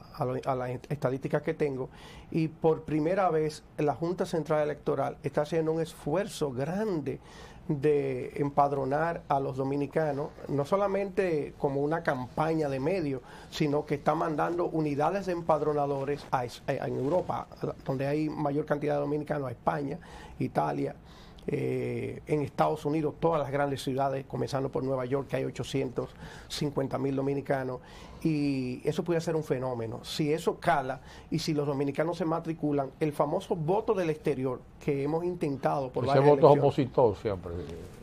las 0.57 0.71
estadísticas 0.89 1.43
que 1.43 1.55
tengo. 1.55 1.89
Y 2.31 2.49
por 2.49 2.83
primera 2.83 3.31
vez 3.31 3.63
la 3.79 3.95
Junta 3.95 4.27
Central 4.27 4.63
Electoral 4.63 5.17
está 5.23 5.43
haciendo 5.43 5.73
un 5.73 5.81
esfuerzo 5.81 6.53
grande 6.53 7.21
de 7.69 8.33
empadronar 8.37 9.23
a 9.29 9.39
los 9.39 9.57
dominicanos, 9.57 10.31
no 10.49 10.65
solamente 10.65 11.55
como 11.57 11.81
una 11.83 12.03
campaña 12.03 12.69
de 12.69 12.81
medios, 12.81 13.23
sino 13.51 13.87
que 13.87 13.95
está 13.95 14.15
mandando 14.17 14.67
unidades 14.67 15.27
de 15.27 15.33
empadronadores 15.33 16.27
a, 16.33 16.41
a- 16.41 16.49
en 16.87 16.97
Europa, 16.97 17.47
donde 17.85 18.09
hay 18.09 18.29
mayor 18.29 18.65
cantidad 18.67 18.95
de 18.95 19.01
dominicanos, 19.03 19.49
a 19.49 19.53
España, 19.53 20.01
Italia, 20.41 20.97
eh, 21.47 22.21
en 22.27 22.43
Estados 22.43 22.85
Unidos, 22.85 23.15
todas 23.19 23.41
las 23.41 23.51
grandes 23.51 23.83
ciudades, 23.83 24.25
comenzando 24.27 24.69
por 24.69 24.85
Nueva 24.85 25.05
York, 25.07 25.29
que 25.29 25.37
hay 25.37 25.45
850 25.45 26.99
mil 26.99 27.17
dominicanos, 27.17 27.81
y 28.23 28.87
eso 28.87 29.03
puede 29.03 29.21
ser 29.23 29.35
un 29.35 29.43
fenómeno. 29.45 30.01
Si 30.05 30.31
eso 30.33 30.59
cala 30.61 31.01
y 31.31 31.39
si 31.39 31.55
los 31.55 31.67
dominicanos 31.67 32.19
se 32.19 32.27
matriculan, 32.27 32.91
el 33.01 33.13
famoso 33.13 33.57
voto 33.57 33.95
del 33.95 34.11
exterior 34.11 34.61
que 34.79 35.03
hemos 35.03 35.25
intentado 35.25 35.89
por 35.91 36.05
Ese 36.05 36.09
varias 36.19 36.27
voto 36.27 36.47
es 36.49 36.53
elecciones, 36.53 36.65
opositor 36.65 37.17
siempre. 37.17 37.53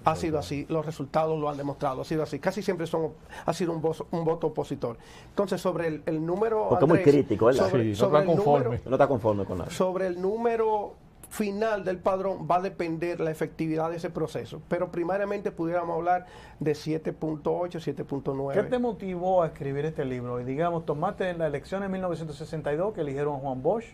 ha 0.06 0.16
sido 0.16 0.40
así, 0.40 0.66
los 0.70 0.84
resultados 0.86 1.40
lo 1.40 1.48
han 1.50 1.58
demostrado, 1.58 2.02
ha 2.02 2.06
sido 2.06 2.24
así, 2.24 2.40
casi 2.40 2.64
siempre 2.64 2.88
son, 2.88 3.12
ha 3.46 3.54
sido 3.54 3.72
un, 3.74 3.82
voto- 3.82 4.08
un 4.10 4.26
voto 4.26 4.48
opositor. 4.48 4.98
Entonces, 5.30 5.62
sobre 5.62 5.88
el, 5.88 6.04
el 6.08 6.26
número... 6.26 6.66
Porque 6.70 6.86
es 6.86 6.90
muy 6.90 6.98
Andrés, 6.98 7.16
crítico, 7.16 7.46
¿verdad? 7.46 7.70
Sobre, 7.70 7.84
Sí, 7.84 7.90
no 7.90 7.96
sobre 7.96 8.20
está 8.20 8.32
el 8.32 8.36
conforme. 8.38 8.64
número- 8.66 8.84
No 8.90 8.96
está 8.96 9.08
conforme 9.08 9.46
con 9.46 9.58
nada. 9.60 9.70
sobre 9.72 10.08
el 10.08 10.20
número 10.20 10.94
final 11.30 11.84
del 11.84 11.98
padrón 11.98 12.48
va 12.50 12.58
a 12.58 12.62
depender 12.62 13.20
la 13.20 13.32
efectividad 13.32 13.90
de 13.90 13.98
ese 13.98 14.10
proceso, 14.10 14.62
pero 14.68 14.92
primariamente 14.92 15.52
pudiéramos 15.52 15.96
hablar 15.96 16.26
de 16.60 16.72
7.8, 16.72 17.44
7.9. 17.44 18.54
¿Qué 18.54 18.64
te 18.64 18.80
motivó 18.80 19.44
a 19.44 19.48
escribir 19.48 19.86
este 19.86 20.06
libro? 20.06 20.40
Y 20.40 20.46
digamos, 20.46 20.86
tomaste 20.86 21.30
en 21.30 21.40
la 21.40 21.48
elección 21.48 21.84
en 21.84 21.92
1962 21.92 22.94
que 22.94 23.02
eligieron 23.02 23.36
a 23.36 23.40
Juan 23.40 23.62
Bosch, 23.62 23.86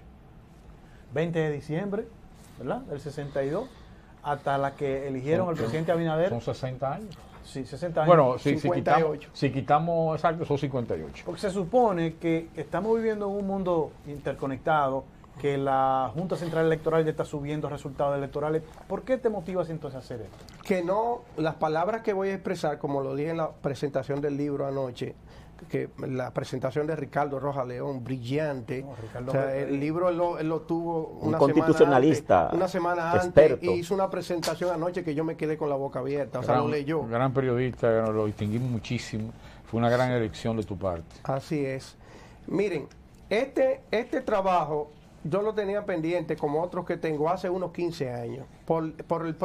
20 1.13 1.39
de 1.39 1.51
diciembre, 1.51 2.07
¿verdad? 2.59 2.81
Del 2.81 2.99
62, 2.99 3.67
hasta 4.21 4.57
la 4.57 4.75
que 4.75 5.07
eligieron 5.07 5.49
al 5.49 5.55
presidente 5.55 5.91
Abinader. 5.91 6.29
Son 6.29 6.41
60 6.41 6.93
años. 6.93 7.17
Sí, 7.43 7.65
60 7.65 8.03
años. 8.03 8.07
Bueno, 8.07 8.37
si, 8.37 8.57
si 8.57 8.71
quitamos, 8.71 8.99
58. 8.99 9.29
si 9.33 9.51
quitamos, 9.51 10.15
exacto, 10.15 10.45
son 10.45 10.57
58. 10.57 11.23
Porque 11.25 11.41
se 11.41 11.49
supone 11.49 12.15
que 12.15 12.47
estamos 12.55 12.95
viviendo 12.95 13.29
en 13.29 13.35
un 13.35 13.45
mundo 13.45 13.91
interconectado, 14.07 15.03
que 15.39 15.57
la 15.57 16.11
Junta 16.13 16.35
Central 16.35 16.65
Electoral 16.67 17.03
ya 17.03 17.11
está 17.11 17.25
subiendo 17.25 17.67
resultados 17.69 18.17
electorales. 18.17 18.63
¿Por 18.87 19.01
qué 19.03 19.17
te 19.17 19.29
motivas 19.29 19.69
entonces 19.69 19.95
a 19.95 19.99
hacer 19.99 20.21
esto? 20.21 20.37
que 20.63 20.83
no, 20.83 21.21
las 21.37 21.55
palabras 21.55 22.01
que 22.01 22.13
voy 22.13 22.29
a 22.29 22.33
expresar, 22.35 22.77
como 22.77 23.01
lo 23.01 23.15
dije 23.15 23.31
en 23.31 23.37
la 23.37 23.51
presentación 23.51 24.21
del 24.21 24.37
libro 24.37 24.65
anoche, 24.65 25.15
que 25.69 25.89
la 26.07 26.31
presentación 26.31 26.87
de 26.87 26.95
Ricardo 26.95 27.39
Rojas 27.39 27.65
León, 27.67 28.03
brillante. 28.03 28.83
No, 28.83 28.95
Ricardo 29.01 29.29
O 29.29 29.31
sea, 29.31 29.41
Rojas- 29.43 29.55
el 29.57 29.79
libro 29.79 30.09
él 30.09 30.17
lo, 30.17 30.37
él 30.39 30.47
lo 30.49 30.61
tuvo 30.61 31.07
Un 31.21 31.29
una 31.29 31.37
constitucionalista, 31.37 32.27
semana 32.27 32.43
antes, 32.45 32.57
una 32.57 32.67
semana 32.67 33.11
antes 33.11 33.25
experto. 33.25 33.65
y 33.65 33.69
hizo 33.79 33.93
una 33.93 34.09
presentación 34.09 34.71
anoche 34.71 35.03
que 35.03 35.15
yo 35.15 35.23
me 35.23 35.35
quedé 35.37 35.57
con 35.57 35.69
la 35.69 35.75
boca 35.75 35.99
abierta, 35.99 36.39
o 36.39 36.43
sea, 36.43 36.57
lo 36.57 36.67
leyó. 36.67 37.05
gran 37.07 37.33
periodista, 37.33 37.89
lo 38.11 38.25
distinguimos 38.25 38.69
muchísimo. 38.69 39.31
Fue 39.65 39.79
una 39.79 39.89
gran 39.89 40.11
elección 40.11 40.55
de 40.57 40.63
tu 40.63 40.77
parte. 40.77 41.15
Así 41.23 41.65
es. 41.65 41.95
Miren, 42.47 42.87
este, 43.29 43.81
este 43.91 44.21
trabajo 44.21 44.91
yo 45.23 45.41
lo 45.41 45.53
tenía 45.53 45.85
pendiente, 45.85 46.35
como 46.35 46.61
otros 46.61 46.85
que 46.85 46.97
tengo, 46.97 47.29
hace 47.29 47.49
unos 47.49 47.71
15 47.71 48.11
años, 48.11 48.45
por, 48.65 48.93
por 49.05 49.25
el 49.25 49.35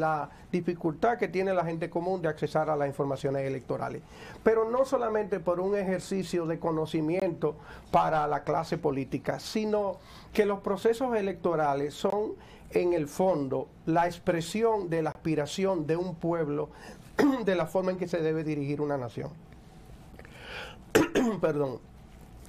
la 0.00 0.30
dificultad 0.50 1.16
que 1.16 1.28
tiene 1.28 1.54
la 1.54 1.64
gente 1.64 1.88
común 1.88 2.20
de 2.20 2.28
accesar 2.28 2.68
a 2.70 2.76
las 2.76 2.88
informaciones 2.88 3.46
electorales. 3.46 4.02
Pero 4.42 4.68
no 4.68 4.84
solamente 4.84 5.38
por 5.38 5.60
un 5.60 5.76
ejercicio 5.76 6.46
de 6.46 6.58
conocimiento 6.58 7.56
para 7.92 8.26
la 8.26 8.42
clase 8.42 8.78
política, 8.78 9.38
sino 9.38 9.98
que 10.32 10.44
los 10.44 10.60
procesos 10.60 11.14
electorales 11.16 11.94
son, 11.94 12.32
en 12.70 12.92
el 12.92 13.06
fondo, 13.06 13.68
la 13.86 14.06
expresión 14.06 14.90
de 14.90 15.02
la 15.02 15.10
aspiración 15.10 15.86
de 15.86 15.96
un 15.96 16.16
pueblo 16.16 16.70
de 17.44 17.54
la 17.54 17.66
forma 17.66 17.92
en 17.92 17.98
que 17.98 18.08
se 18.08 18.20
debe 18.20 18.42
dirigir 18.42 18.80
una 18.80 18.96
nación. 18.96 19.30
Perdón. 21.40 21.78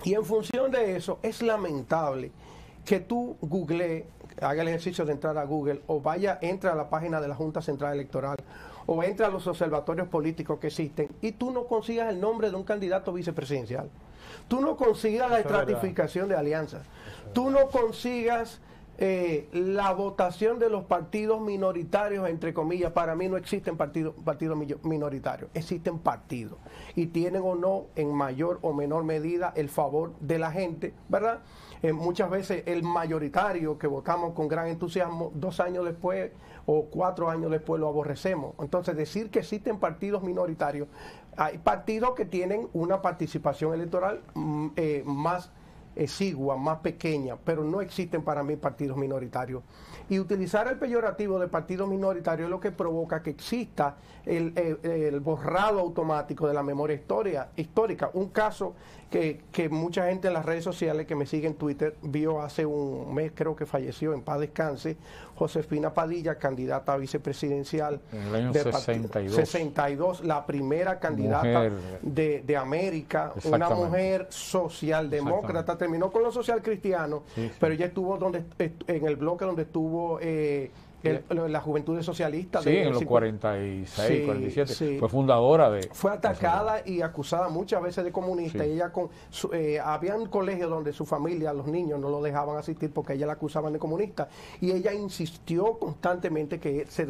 Y 0.03 0.13
en 0.13 0.23
función 0.25 0.71
de 0.71 0.95
eso, 0.95 1.19
es 1.21 1.41
lamentable 1.41 2.31
que 2.85 2.99
tú 2.99 3.37
googlees, 3.41 4.05
haga 4.41 4.61
el 4.61 4.69
ejercicio 4.69 5.05
de 5.05 5.13
entrar 5.13 5.37
a 5.37 5.43
Google 5.43 5.81
o 5.87 6.01
vaya, 6.01 6.39
entra 6.41 6.71
a 6.71 6.75
la 6.75 6.89
página 6.89 7.19
de 7.21 7.27
la 7.27 7.35
Junta 7.35 7.61
Central 7.61 7.93
Electoral 7.93 8.37
o 8.85 9.03
entra 9.03 9.27
a 9.27 9.29
los 9.29 9.45
observatorios 9.47 10.07
políticos 10.07 10.59
que 10.59 10.67
existen 10.67 11.09
y 11.21 11.33
tú 11.33 11.51
no 11.51 11.65
consigas 11.65 12.09
el 12.09 12.19
nombre 12.19 12.49
de 12.49 12.55
un 12.55 12.63
candidato 12.63 13.13
vicepresidencial. 13.13 13.89
Tú 14.47 14.61
no 14.61 14.77
consigas 14.77 15.29
la 15.29 15.39
estratificación 15.39 16.27
de 16.29 16.35
alianzas. 16.35 16.81
Tú 17.33 17.49
no 17.49 17.67
consigas 17.67 18.59
eh, 19.01 19.47
la 19.53 19.93
votación 19.93 20.59
de 20.59 20.69
los 20.69 20.83
partidos 20.83 21.39
minoritarios, 21.39 22.27
entre 22.27 22.53
comillas, 22.53 22.91
para 22.91 23.15
mí 23.15 23.29
no 23.29 23.37
existen 23.37 23.77
partidos 23.77 24.13
partidos 24.25 24.57
minoritarios, 24.83 25.49
existen 25.53 25.99
partidos 25.99 26.59
y 26.95 27.07
tienen 27.07 27.41
o 27.45 27.55
no 27.55 27.85
en 27.95 28.13
mayor 28.13 28.59
o 28.61 28.73
menor 28.73 29.05
medida 29.05 29.53
el 29.55 29.69
favor 29.69 30.11
de 30.19 30.37
la 30.37 30.51
gente, 30.51 30.93
¿verdad? 31.07 31.39
Eh, 31.81 31.93
muchas 31.93 32.29
veces 32.29 32.63
el 32.65 32.83
mayoritario 32.83 33.77
que 33.77 33.87
votamos 33.87 34.33
con 34.33 34.49
gran 34.49 34.67
entusiasmo, 34.67 35.31
dos 35.33 35.61
años 35.61 35.85
después 35.85 36.31
o 36.65 36.87
cuatro 36.91 37.29
años 37.29 37.51
después 37.51 37.79
lo 37.79 37.87
aborrecemos. 37.87 38.53
Entonces 38.59 38.97
decir 38.97 39.29
que 39.29 39.39
existen 39.39 39.79
partidos 39.79 40.23
minoritarios, 40.23 40.89
hay 41.37 41.57
partidos 41.57 42.15
que 42.15 42.25
tienen 42.25 42.67
una 42.73 43.01
participación 43.01 43.73
electoral 43.73 44.21
mm, 44.33 44.67
eh, 44.75 45.03
más 45.05 45.51
exigua, 45.99 46.55
más 46.57 46.79
pequeña, 46.79 47.35
pero 47.43 47.63
no 47.63 47.81
existen 47.81 48.23
para 48.23 48.41
mí 48.43 48.55
partidos 48.55 48.97
minoritarios. 48.97 49.61
Y 50.09 50.17
utilizar 50.19 50.67
el 50.67 50.77
peyorativo 50.79 51.37
de 51.39 51.47
partido 51.47 51.85
minoritario 51.85 52.45
es 52.45 52.49
lo 52.51 52.59
que 52.59 52.71
provoca 52.71 53.21
que 53.21 53.29
exista 53.31 53.97
el, 54.25 54.53
el- 54.55 54.91
el 54.91 55.19
borrado 55.19 55.79
automático 55.79 56.47
de 56.47 56.53
la 56.53 56.63
memoria 56.63 56.95
historia, 56.95 57.49
histórica. 57.55 58.09
Un 58.13 58.29
caso 58.29 58.73
que, 59.11 59.41
que 59.51 59.69
mucha 59.69 60.05
gente 60.07 60.27
en 60.29 60.33
las 60.35 60.45
redes 60.45 60.63
sociales 60.63 61.05
que 61.05 61.15
me 61.15 61.25
sigue 61.25 61.47
en 61.47 61.55
Twitter 61.55 61.95
vio 62.01 62.41
hace 62.41 62.65
un 62.65 63.13
mes, 63.13 63.31
creo 63.35 63.55
que 63.55 63.65
falleció, 63.65 64.13
en 64.13 64.21
paz 64.21 64.39
descanse, 64.39 64.97
Josefina 65.35 65.93
Padilla, 65.93 66.35
candidata 66.37 66.93
a 66.93 66.97
vicepresidencial. 66.97 68.01
En 68.11 68.21
el 68.23 68.35
año 68.35 68.51
del 68.51 68.63
partido- 68.71 69.01
62. 69.03 69.35
62, 69.35 70.23
la 70.25 70.45
primera 70.45 70.99
candidata 70.99 71.47
de, 72.01 72.41
de 72.45 72.57
América, 72.57 73.31
una 73.45 73.69
mujer 73.85 74.27
socialdemócrata, 74.29 75.77
terminó 75.89 76.11
con 76.11 76.21
los 76.23 76.33
social 76.33 76.61
cristianos, 76.61 77.23
Sí, 77.33 77.47
sí. 77.47 77.51
pero 77.59 77.73
ella 77.73 77.87
estuvo 77.87 78.17
donde 78.17 78.43
en 78.87 79.05
el 79.07 79.15
bloque 79.15 79.45
donde 79.45 79.63
estuvo 79.63 80.19
eh, 80.21 80.69
el- 81.03 81.51
las 81.51 81.63
juventudes 81.63 82.05
socialistas. 82.05 82.63
Sí, 82.63 82.71
de 82.71 82.81
en 82.83 82.89
los 82.89 82.99
50. 82.99 83.49
46, 83.49 83.89
Sí, 84.19 84.25
47. 84.25 84.73
sí. 84.73 84.97
Fue 84.99 85.09
fundadora 85.09 85.69
de... 85.69 85.89
Fue 85.93 86.11
atacada 86.11 86.81
y 86.85 87.01
acusada 87.01 87.49
muchas 87.49 87.81
veces 87.81 88.03
de 88.03 88.11
comunista. 88.11 88.63
Sí. 88.63 88.69
Y 88.69 88.73
ella 88.73 88.91
con, 88.91 89.09
su- 89.29 89.51
eh, 89.53 89.79
había 89.79 90.15
un 90.15 90.27
colegio 90.27 90.67
donde 90.69 90.93
su 90.93 91.05
familia, 91.05 91.53
los 91.53 91.67
niños, 91.67 91.99
no 91.99 92.09
lo 92.09 92.21
dejaban 92.21 92.57
asistir 92.57 92.91
porque 92.91 93.13
ella 93.13 93.25
la 93.27 93.33
acusaban 93.33 93.73
de 93.73 93.79
comunista. 93.79 94.27
Y 94.61 94.71
ella 94.71 94.93
insistió 94.93 95.77
constantemente 95.79 96.59
que 96.59 96.85
se, 96.87 97.05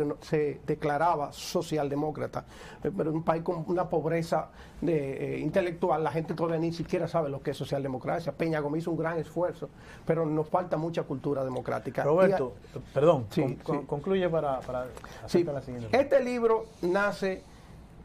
declaraba 0.67 1.31
socialdemócrata. 1.31 2.45
Eh, 2.83 2.91
Pero 2.95 3.09
en 3.09 3.17
un 3.17 3.23
país 3.23 3.43
con 3.43 3.63
una 3.67 3.89
pobreza 3.89 4.49
de, 4.81 5.35
eh, 5.35 5.39
intelectual, 5.39 6.03
la 6.03 6.11
gente 6.11 6.33
todavía 6.33 6.59
ni 6.59 6.71
siquiera 6.73 7.07
sabe 7.07 7.29
lo 7.29 7.41
que 7.41 7.51
es 7.51 7.57
socialdemocracia. 7.57 8.31
Peña 8.31 8.59
Gómez 8.59 8.83
hizo 8.83 8.91
un 8.91 8.97
gran 8.97 9.17
esfuerzo, 9.17 9.69
pero 10.05 10.25
nos 10.25 10.47
falta 10.47 10.77
mucha 10.77 11.03
cultura 11.03 11.43
democrática. 11.43 12.03
Roberto, 12.03 12.53
perdón, 12.93 13.25
Sí, 13.29 13.57
con- 13.63 13.78
con- 13.79 13.85
concluye 13.85 14.29
para, 14.29 14.59
para 14.61 14.85
Sí, 15.27 15.43
la 15.43 15.61
siguiente 15.61 15.89
este 15.99 16.23
libro 16.23 16.65
nace 16.81 17.43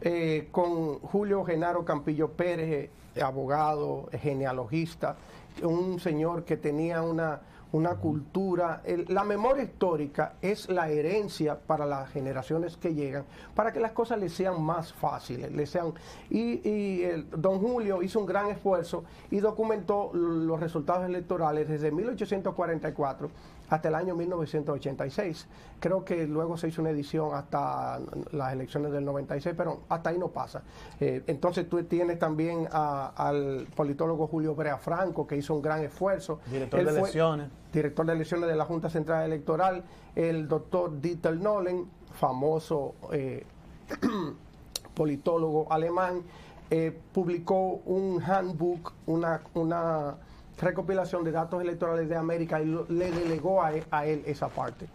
eh, 0.00 0.48
con 0.50 0.98
Julio 1.00 1.44
Genaro 1.44 1.84
Campillo 1.84 2.30
Pérez, 2.32 2.90
eh, 3.16 3.22
abogado, 3.22 4.08
genealogista, 4.20 5.16
un 5.62 6.00
señor 6.00 6.44
que 6.44 6.56
tenía 6.56 7.00
una, 7.02 7.40
una 7.72 7.94
cultura. 7.94 8.82
el- 8.84 9.06
la 9.08 9.22
memoria 9.24 9.62
histórica 9.62 10.34
es 10.42 10.68
la 10.68 10.88
herencia 10.90 11.58
para 11.58 11.86
las 11.86 12.10
generaciones 12.10 12.76
que 12.76 12.92
llegan, 12.92 13.24
para 13.54 13.72
que 13.72 13.78
las 13.80 13.92
cosas 13.92 14.18
les 14.18 14.32
sean 14.32 14.60
más 14.62 14.92
fáciles. 14.92 15.52
Les 15.52 15.70
sean, 15.70 15.92
y 16.28 16.68
y 16.68 17.02
el, 17.04 17.30
don 17.30 17.60
Julio 17.60 18.02
hizo 18.02 18.18
un 18.20 18.26
gran 18.26 18.48
esfuerzo 18.50 19.04
y 19.30 19.38
documentó 19.40 20.10
los 20.12 20.58
resultados 20.60 21.06
electorales 21.06 21.68
desde 21.68 21.90
1844 21.92 23.30
hasta 23.70 23.88
el 23.88 23.94
año 23.94 24.14
1986. 24.14 25.46
Creo 25.80 26.04
que 26.04 26.26
luego 26.26 26.56
se 26.56 26.68
hizo 26.68 26.80
una 26.82 26.90
edición 26.90 27.34
hasta 27.34 27.98
las 28.32 28.52
elecciones 28.52 28.92
del 28.92 29.04
96, 29.04 29.54
pero 29.56 29.80
hasta 29.88 30.10
ahí 30.10 30.18
no 30.18 30.28
pasa. 30.28 30.62
Eh, 31.00 31.22
entonces 31.26 31.68
tú 31.68 31.82
tienes 31.84 32.18
también 32.18 32.68
a- 32.70 33.12
al 33.16 33.66
politólogo 33.74 34.26
Julio 34.26 34.54
Brea 34.54 34.78
Franco, 34.78 35.26
que 35.26 35.36
hizo 35.36 35.54
un 35.54 35.62
gran 35.62 35.82
esfuerzo. 35.82 36.40
Director 36.50 36.80
Él 36.80 36.86
de 36.86 36.92
elecciones. 36.92 37.48
Director 37.72 38.06
de 38.06 38.12
elecciones 38.12 38.48
de 38.48 38.56
la 38.56 38.64
Junta 38.64 38.88
Central 38.90 39.24
Electoral. 39.24 39.82
El 40.14 40.46
doctor 40.48 41.00
Dieter 41.00 41.36
Nolen, 41.36 41.86
famoso 42.12 42.94
eh, 43.12 43.44
politólogo 44.94 45.66
alemán, 45.72 46.22
eh, 46.70 46.96
publicó 47.12 47.80
un 47.84 48.22
handbook, 48.22 48.92
una, 49.06 49.42
una 49.54 50.16
recopilación 50.58 51.24
de 51.24 51.32
datos 51.32 51.60
electorales 51.62 52.08
de 52.08 52.16
América 52.16 52.60
y 52.60 52.66
le 52.88 53.10
delegó 53.10 53.62
a 53.62 53.72
él, 53.72 53.84
a 53.90 54.06
él 54.06 54.22
esa 54.26 54.48
parte. 54.48 54.86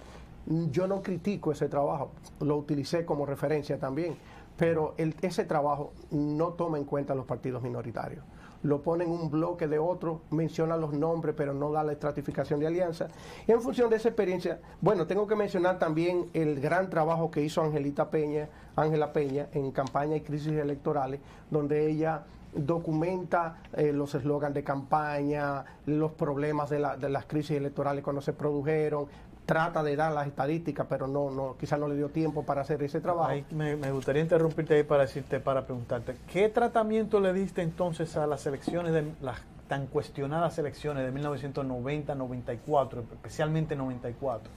Yo 0.71 0.87
no 0.87 1.01
critico 1.01 1.51
ese 1.51 1.67
trabajo, 1.67 2.11
lo 2.39 2.57
utilicé 2.57 3.05
como 3.05 3.25
referencia 3.25 3.77
también, 3.77 4.17
pero 4.57 4.95
ese 4.97 5.45
trabajo 5.45 5.93
no 6.11 6.49
toma 6.49 6.77
en 6.77 6.85
cuenta 6.85 7.15
los 7.15 7.25
partidos 7.25 7.61
minoritarios. 7.61 8.23
Lo 8.61 8.81
pone 8.81 9.05
en 9.05 9.11
un 9.11 9.31
bloque 9.31 9.69
de 9.69 9.79
otro, 9.79 10.21
menciona 10.31 10.75
los 10.75 10.91
nombres, 10.91 11.33
pero 11.37 11.53
no 11.53 11.71
da 11.71 11.81
la 11.81 11.93
estratificación 11.93 12.59
de 12.59 12.67
alianza. 12.67 13.07
Y 13.47 13.53
en 13.53 13.61
función 13.61 13.89
de 13.89 13.95
esa 13.95 14.09
experiencia, 14.09 14.59
bueno, 14.81 15.07
tengo 15.07 15.27
que 15.27 15.35
mencionar 15.35 15.79
también 15.79 16.29
el 16.33 16.59
gran 16.59 16.89
trabajo 16.89 17.31
que 17.31 17.41
hizo 17.41 17.61
Angelita 17.61 18.09
Peña, 18.09 18.49
Ángela 18.75 19.13
Peña, 19.13 19.47
en 19.53 19.71
campaña 19.71 20.17
y 20.17 20.21
crisis 20.21 20.51
electorales, 20.51 21.21
donde 21.49 21.89
ella 21.89 22.25
documenta 22.53 23.57
eh, 23.73 23.91
los 23.93 24.15
eslogans 24.15 24.53
de 24.53 24.63
campaña, 24.63 25.63
los 25.85 26.11
problemas 26.11 26.69
de, 26.69 26.79
la- 26.79 26.97
de 26.97 27.09
las 27.09 27.25
crisis 27.25 27.57
electorales 27.57 28.03
cuando 28.03 28.21
se 28.21 28.33
produjeron, 28.33 29.05
trata 29.45 29.81
de 29.81 29.95
dar 29.95 30.11
las 30.13 30.27
estadísticas, 30.27 30.85
pero 30.87 31.07
no, 31.07 31.55
quizás 31.59 31.79
no 31.79 31.87
le 31.87 31.95
dio 31.95 32.09
tiempo 32.09 32.43
para 32.43 32.61
hacer 32.61 32.83
ese 32.83 33.01
trabajo. 33.01 33.31
Me, 33.51 33.91
gustaría 33.91 34.21
interrumpirte 34.21 34.75
ahí 34.75 34.83
para 34.83 35.03
decirte, 35.03 35.39
para 35.39 35.65
preguntarte, 35.65 36.15
¿qué 36.31 36.49
tratamiento 36.49 37.19
le 37.19 37.33
diste 37.33 37.63
entonces 37.63 38.15
a 38.15 38.27
las 38.27 38.45
elecciones 38.45 38.93
de 38.93 39.11
las 39.21 39.39
tan 39.67 39.85
cuestionadas 39.87 40.57
elecciones 40.59 41.03
de 41.11 41.19
1990-94, 41.21 43.03
especialmente 43.13 43.75
94, 43.75 44.51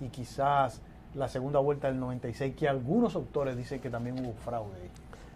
y 0.00 0.08
quizás 0.08 0.80
la 1.14 1.28
segunda 1.28 1.60
vuelta 1.60 1.88
del 1.88 1.98
96, 2.00 2.54
que 2.56 2.68
algunos 2.68 3.14
autores 3.14 3.56
dicen 3.56 3.80
que 3.80 3.90
también 3.90 4.18
hubo 4.24 4.32
fraude? 4.34 4.90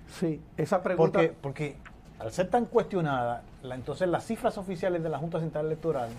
Sí, 0.09 0.41
esa 0.57 0.83
pregunta... 0.83 1.19
Porque, 1.21 1.35
porque 1.41 1.77
al 2.19 2.33
ser 2.33 2.49
tan 2.51 2.65
cuestionada, 2.67 3.43
la- 3.63 3.75
entonces 3.75 4.09
las 4.09 4.25
cifras 4.25 4.59
oficiales 4.59 5.03
de 5.03 5.09
la 5.09 5.19
Junta 5.19 5.39
Central 5.41 5.67
Electoral 5.67 6.11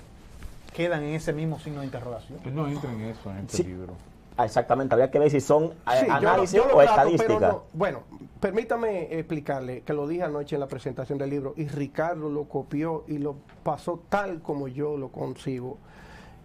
quedan 0.73 1.03
en 1.03 1.15
ese 1.15 1.33
mismo 1.33 1.59
signo 1.59 1.79
de 1.81 1.87
interrogación. 1.87 2.39
Él 2.45 2.55
no 2.55 2.67
entra 2.67 2.91
en 2.91 3.01
eso, 3.01 3.31
en 3.31 3.37
este 3.39 3.57
Sí. 3.57 3.63
libro. 3.63 3.93
Ah, 4.37 4.45
exactamente, 4.45 4.93
había 4.95 5.11
que 5.11 5.19
ver 5.19 5.29
si 5.29 5.41
son 5.41 5.65
eh, 5.65 5.71
Sí, 5.99 6.05
yo 6.05 6.07
lo- 6.07 6.13
análisis 6.15 6.55
yo 6.57 6.65
lo 6.67 6.77
o 6.77 6.81
trato, 6.83 6.93
pero 6.95 7.09
estadística. 7.15 7.47
no- 7.49 7.63
bueno, 7.73 8.03
permítame 8.39 9.13
explicarle 9.19 9.81
que 9.81 9.91
lo 9.93 10.07
dije 10.07 10.23
anoche 10.23 10.55
en 10.55 10.61
la 10.61 10.67
presentación 10.67 11.17
del 11.17 11.29
libro 11.31 11.53
y 11.57 11.67
Ricardo 11.67 12.29
lo 12.29 12.45
copió 12.45 13.03
y 13.07 13.17
lo 13.17 13.35
pasó 13.63 14.01
tal 14.07 14.41
como 14.41 14.69
yo 14.69 14.95
lo 14.95 15.09
concibo. 15.09 15.77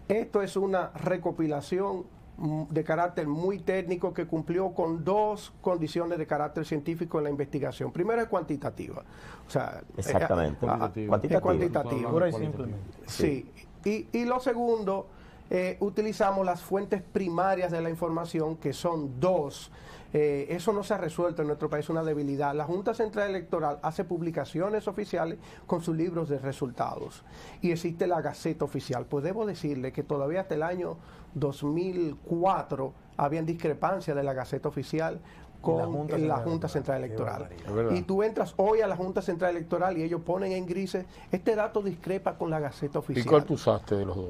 Esto 0.09 0.41
es 0.41 0.57
una 0.57 0.89
recopilación 0.95 2.03
de 2.37 2.83
carácter 2.83 3.27
muy 3.27 3.59
técnico 3.59 4.13
que 4.13 4.25
cumplió 4.27 4.71
con 4.73 5.03
dos 5.05 5.53
condiciones 5.61 6.17
de 6.17 6.27
carácter 6.27 6.65
científico 6.65 7.17
en 7.17 7.23
la 7.25 7.29
investigación. 7.29 7.91
Primero 7.91 8.21
es 8.21 8.27
cuantitativa. 8.27 9.03
O 9.47 9.49
sea, 9.49 9.81
Exactamente. 9.97 10.65
eh, 10.65 10.69
ah, 10.69 10.77
Cuantitativa. 10.77 11.09
Cuantitativa. 11.09 11.37
es 11.37 11.41
cuantitativa. 11.41 12.11
Pura 12.11 12.27
y 12.27 12.31
Cualitativo. 12.31 12.65
simplemente. 12.67 12.97
Sí, 13.07 13.51
y, 13.85 14.07
y 14.17 14.25
lo 14.25 14.39
segundo, 14.39 15.07
eh, 15.49 15.77
utilizamos 15.79 16.45
las 16.45 16.61
fuentes 16.61 17.01
primarias 17.01 17.71
de 17.71 17.81
la 17.81 17.89
información, 17.89 18.57
que 18.57 18.73
son 18.73 19.19
dos. 19.19 19.71
Eh, 20.17 20.55
eso 20.55 20.71
no 20.71 20.81
se 20.81 20.93
ha 20.93 20.97
resuelto 20.97 21.41
en 21.41 21.49
nuestro 21.49 21.69
país, 21.69 21.89
una 21.89 22.01
debilidad. 22.01 22.55
La 22.55 22.63
Junta 22.63 22.93
Central 22.93 23.31
Electoral 23.31 23.79
hace 23.81 24.05
publicaciones 24.05 24.87
oficiales 24.87 25.39
con 25.67 25.81
sus 25.81 25.93
libros 25.93 26.29
de 26.29 26.39
resultados 26.39 27.25
y 27.61 27.71
existe 27.71 28.07
la 28.07 28.21
Gaceta 28.21 28.63
Oficial. 28.63 29.05
Pues 29.07 29.25
debo 29.25 29.45
decirle 29.45 29.91
que 29.91 30.03
todavía 30.03 30.39
hasta 30.39 30.55
el 30.55 30.63
año 30.63 30.95
2004 31.33 32.93
habían 33.17 33.45
discrepancias 33.45 34.15
de 34.15 34.23
la 34.23 34.31
Gaceta 34.31 34.69
Oficial 34.69 35.19
con 35.59 35.79
la 35.79 35.85
Junta 35.85 36.17
la 36.17 36.37
Central 36.37 36.43
Junta 36.43 36.95
Electoral. 36.95 37.49
Central. 37.49 37.91
Es. 37.91 37.99
Y 37.99 38.03
tú 38.03 38.23
entras 38.23 38.53
hoy 38.55 38.79
a 38.79 38.87
la 38.87 38.95
Junta 38.95 39.21
Central 39.21 39.51
Electoral 39.51 39.97
y 39.97 40.03
ellos 40.03 40.21
ponen 40.21 40.53
en 40.53 40.65
grises, 40.65 41.05
este 41.29 41.57
dato 41.57 41.81
discrepa 41.81 42.37
con 42.37 42.49
la 42.49 42.61
Gaceta 42.61 42.99
¿Y 42.99 43.01
Oficial. 43.01 43.25
cuál 43.25 43.43
tú 43.43 43.55
usaste 43.55 43.95
de 43.95 44.05
los 44.05 44.15
dos? 44.15 44.29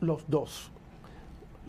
Los 0.00 0.30
dos. 0.30 0.70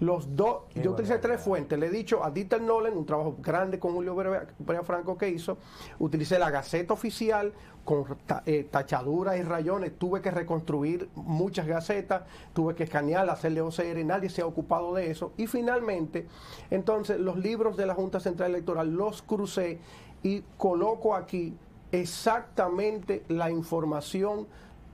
Los 0.02 0.36
dos. 0.36 0.64
Qué 0.74 0.82
Yo 0.82 0.94
utilicé 0.94 1.20
tres 1.20 1.40
fuentes. 1.40 1.78
Le 1.78 1.86
he 1.86 1.90
dicho 1.92 2.24
a 2.24 2.32
Dieter 2.32 2.60
Nolen, 2.60 2.98
un 2.98 3.06
trabajo 3.06 3.38
grande 3.40 3.78
con 3.78 3.94
Julio 3.94 4.16
Brea 4.16 4.84
Franco 4.84 5.16
que 5.16 5.30
hizo. 5.30 5.60
Utilicé 6.00 6.40
la 6.40 6.50
Gaceta 6.50 6.96
Oficial 6.96 7.54
con 7.86 8.06
eh, 8.48 8.68
tachaduras 8.70 9.38
y 9.38 9.44
rayones. 9.44 9.96
Tuve 10.00 10.20
que 10.20 10.32
reconstruir 10.32 11.08
muchas 11.14 11.68
gacetas. 11.68 12.24
Tuve 12.52 12.74
que 12.74 12.86
escanear, 12.86 13.30
hacerle 13.30 13.62
OCR. 13.62 14.04
Nadie 14.04 14.32
se 14.32 14.42
ha 14.42 14.48
ocupado 14.48 14.96
de 14.96 15.12
eso. 15.12 15.34
Y 15.38 15.46
finalmente, 15.46 16.28
entonces, 16.72 17.20
los 17.20 17.38
libros 17.38 17.78
de 17.78 17.86
la 17.86 17.94
Junta 17.94 18.20
Central 18.20 18.50
Electoral 18.50 18.92
los 18.92 19.22
crucé 19.22 19.78
y 20.24 20.44
coloco 20.58 21.14
aquí 21.14 21.56
exactamente 21.92 23.24
la 23.28 23.52
información 23.52 24.48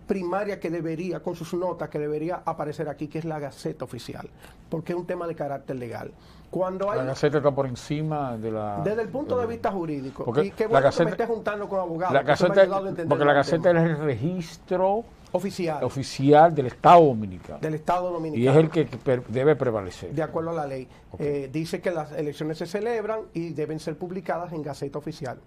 primaria 0.08 0.60
que 0.60 0.70
debería, 0.70 1.20
con 1.20 1.36
sus 1.36 1.54
notas, 1.54 1.90
que 1.90 2.00
debería 2.00 2.42
aparecer 2.46 2.88
aquí, 2.90 3.08
que 3.08 3.20
es 3.20 3.26
la 3.26 3.40
Gaceta 3.40 3.86
Oficial, 3.86 4.30
porque 4.70 4.94
es 4.94 4.98
un 4.98 5.06
tema 5.06 5.28
de 5.28 5.36
carácter 5.36 5.76
legal. 5.76 6.12
Cuando 6.50 6.90
hay, 6.90 7.00
La 7.00 7.04
Gaceta 7.04 7.38
está 7.40 7.52
por 7.52 7.68
encima 7.68 8.38
de 8.38 8.52
la... 8.52 8.80
desde 8.82 9.02
el 9.02 9.10
punto 9.10 9.38
de 9.38 9.46
vista 9.46 9.70
jurídico, 9.70 10.24
Porque 10.24 10.46
y 10.46 10.52
qué 10.52 10.64
la 10.64 10.70
bueno 10.70 10.80
que 10.80 10.86
me 10.86 10.90
Gaceta- 10.92 11.10
estés 11.12 11.28
juntando 11.28 11.68
con 11.68 11.80
abogados, 11.80 12.14
La 12.14 12.24
Gaceta, 12.24 12.82
porque 13.08 13.26
la 13.26 13.34
Gaceta 13.34 13.72
es 13.72 13.76
el 13.78 13.98
registro 14.00 15.04
oficial 15.34 15.84
oficial 15.84 16.56
del 16.56 16.68
Estado 16.68 17.04
Dominicano. 17.04 17.60
del 17.60 17.74
Estado 17.74 18.10
Y 18.10 18.14
Dominicano. 18.14 18.52
es 18.58 18.64
el 18.64 18.70
que 18.70 18.86
per- 18.86 19.26
debe 19.28 19.58
prevalecer. 19.58 20.14
de 20.14 20.24
acuerdo 20.24 20.52
a 20.52 20.54
la 20.54 20.66
ley. 20.66 20.88
Eh, 21.20 21.50
dice 21.52 21.82
que 21.82 21.92
las 21.92 22.14
elecciones 22.14 22.58
se 22.60 22.66
celebran 22.66 23.24
y 23.34 23.50
deben 23.50 23.80
ser 23.82 23.98
publicadas 23.98 24.54
en 24.54 24.62
Gaceta 24.64 24.98
Oficial. 25.00 25.38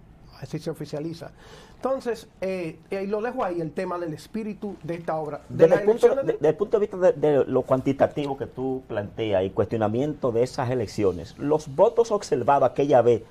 Así 0.40 0.58
se 0.58 0.70
oficializa. 0.70 1.32
Entonces, 1.76 2.26
eh, 2.40 2.78
eh, 2.90 3.02
y 3.04 3.06
lo 3.06 3.20
dejo 3.20 3.44
ahí, 3.44 3.60
el 3.60 3.72
tema 3.72 3.98
del 3.98 4.14
espíritu 4.14 4.76
de 4.82 4.94
esta 4.94 5.16
obra. 5.16 5.42
De 5.50 5.66
Desde 5.66 5.80
el, 5.82 5.86
punto, 5.86 6.08
de- 6.08 6.22
de- 6.22 6.32
desde 6.32 6.48
el 6.48 6.54
punto 6.56 6.78
de 6.78 6.80
vista 6.80 6.96
de, 6.96 7.12
de 7.12 7.44
lo 7.44 7.62
cuantitativo 7.62 8.38
que 8.38 8.46
tú 8.46 8.82
planteas 8.88 9.44
y 9.44 9.50
cuestionamiento 9.50 10.32
de 10.32 10.42
esas 10.42 10.70
elecciones, 10.70 11.36
los 11.38 11.74
votos 11.74 12.10
observados 12.10 12.70
aquella 12.70 13.02
vez, 13.02 13.22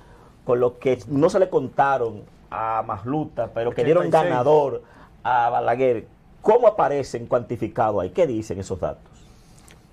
con 0.44 0.60
lo 0.60 0.78
que 0.78 1.00
no 1.08 1.28
se 1.30 1.40
le 1.40 1.48
contaron 1.50 2.22
a 2.50 2.82
Masluta, 2.86 3.50
pero 3.52 3.72
que 3.72 3.82
dieron 3.84 4.02
86. 4.06 4.30
ganador 4.30 4.82
a 5.24 5.50
Balaguer, 5.50 6.06
¿cómo 6.42 6.68
aparecen 6.68 7.26
cuantificados 7.26 8.02
ahí? 8.02 8.10
¿Qué 8.10 8.26
dicen 8.26 8.60
esos 8.60 8.78
datos? 8.78 9.02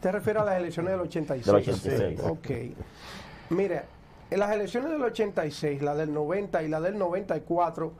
¿Te 0.02 0.12
refieres 0.12 0.44
a 0.44 0.46
las 0.46 0.58
elecciones 0.58 0.92
del 0.92 1.02
86? 1.02 1.46
Del 1.46 1.56
86. 1.56 2.20
Ok. 2.30 2.76
Mire, 3.50 3.84
en 4.30 4.40
las 4.40 4.52
elecciones 4.52 4.92
del 4.92 5.02
86, 5.04 5.82
la 5.82 5.96
del 5.96 6.14
90 6.14 6.64
y 6.64 6.68
la 6.68 6.82
del 6.82 6.98
94, 6.98 7.94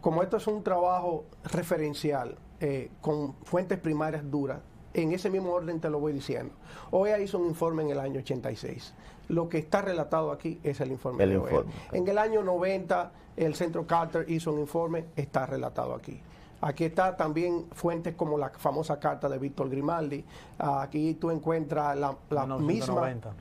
como 0.00 0.22
esto 0.22 0.36
es 0.36 0.46
un 0.46 0.62
trabajo 0.62 1.24
referencial 1.44 2.36
eh, 2.60 2.90
con 3.00 3.34
fuentes 3.44 3.78
primarias 3.78 4.30
duras, 4.30 4.60
en 4.94 5.12
ese 5.12 5.30
mismo 5.30 5.52
orden 5.52 5.80
te 5.80 5.88
lo 5.90 6.00
voy 6.00 6.12
diciendo. 6.12 6.54
OEA 6.90 7.18
hizo 7.20 7.38
un 7.38 7.46
informe 7.46 7.82
en 7.82 7.90
el 7.90 7.98
año 7.98 8.20
86. 8.20 8.94
Lo 9.28 9.48
que 9.48 9.58
está 9.58 9.80
relatado 9.80 10.30
aquí 10.32 10.60
es 10.62 10.80
el 10.80 10.92
informe 10.92 11.24
El 11.24 11.30
de 11.30 11.38
OEA. 11.38 11.50
informe. 11.50 11.72
En 11.92 12.08
el 12.08 12.18
año 12.18 12.42
90, 12.42 13.12
el 13.36 13.54
Centro 13.54 13.86
Carter 13.86 14.28
hizo 14.30 14.52
un 14.52 14.60
informe, 14.60 15.06
está 15.16 15.46
relatado 15.46 15.94
aquí. 15.94 16.20
Aquí 16.60 16.84
está 16.84 17.16
también 17.16 17.66
fuentes 17.72 18.14
como 18.14 18.38
la 18.38 18.50
famosa 18.50 19.00
carta 19.00 19.28
de 19.28 19.38
Víctor 19.38 19.68
Grimaldi. 19.68 20.24
Aquí 20.58 21.14
tú 21.14 21.30
encuentras 21.30 21.96
la, 21.96 22.16
la 22.30 22.46
misma 22.46 22.58
1990. 22.58 23.32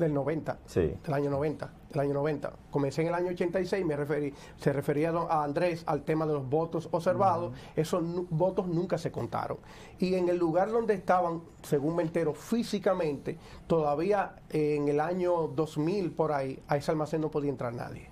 Del 0.00 0.12
90, 0.12 0.58
Sí. 0.66 0.92
del 1.04 1.14
año 1.14 1.30
90, 1.30 1.72
del 1.90 2.00
año 2.00 2.14
90. 2.14 2.52
Comencé 2.70 3.02
en 3.02 3.08
el 3.08 3.14
año 3.14 3.28
86, 3.28 3.84
me 3.84 3.94
referí, 3.96 4.34
se 4.56 4.72
refería 4.72 5.10
a 5.10 5.44
Andrés 5.44 5.84
al 5.86 6.02
tema 6.02 6.26
de 6.26 6.32
los 6.32 6.48
votos 6.48 6.88
observados. 6.90 7.52
Esos 7.76 8.02
votos 8.30 8.66
nunca 8.66 8.98
se 8.98 9.12
contaron. 9.12 9.58
Y 9.98 10.14
en 10.16 10.28
el 10.28 10.36
lugar 10.38 10.70
donde 10.72 10.94
estaban, 10.94 11.42
según 11.62 11.94
me 11.96 12.02
entero, 12.02 12.34
físicamente, 12.34 13.38
todavía 13.68 14.34
eh, 14.50 14.74
en 14.76 14.88
el 14.88 14.98
año 15.00 15.46
2000 15.48 16.10
por 16.12 16.32
ahí, 16.32 16.60
a 16.66 16.76
ese 16.76 16.90
almacén 16.90 17.20
no 17.20 17.30
podía 17.30 17.50
entrar 17.50 17.72
nadie. 17.72 18.09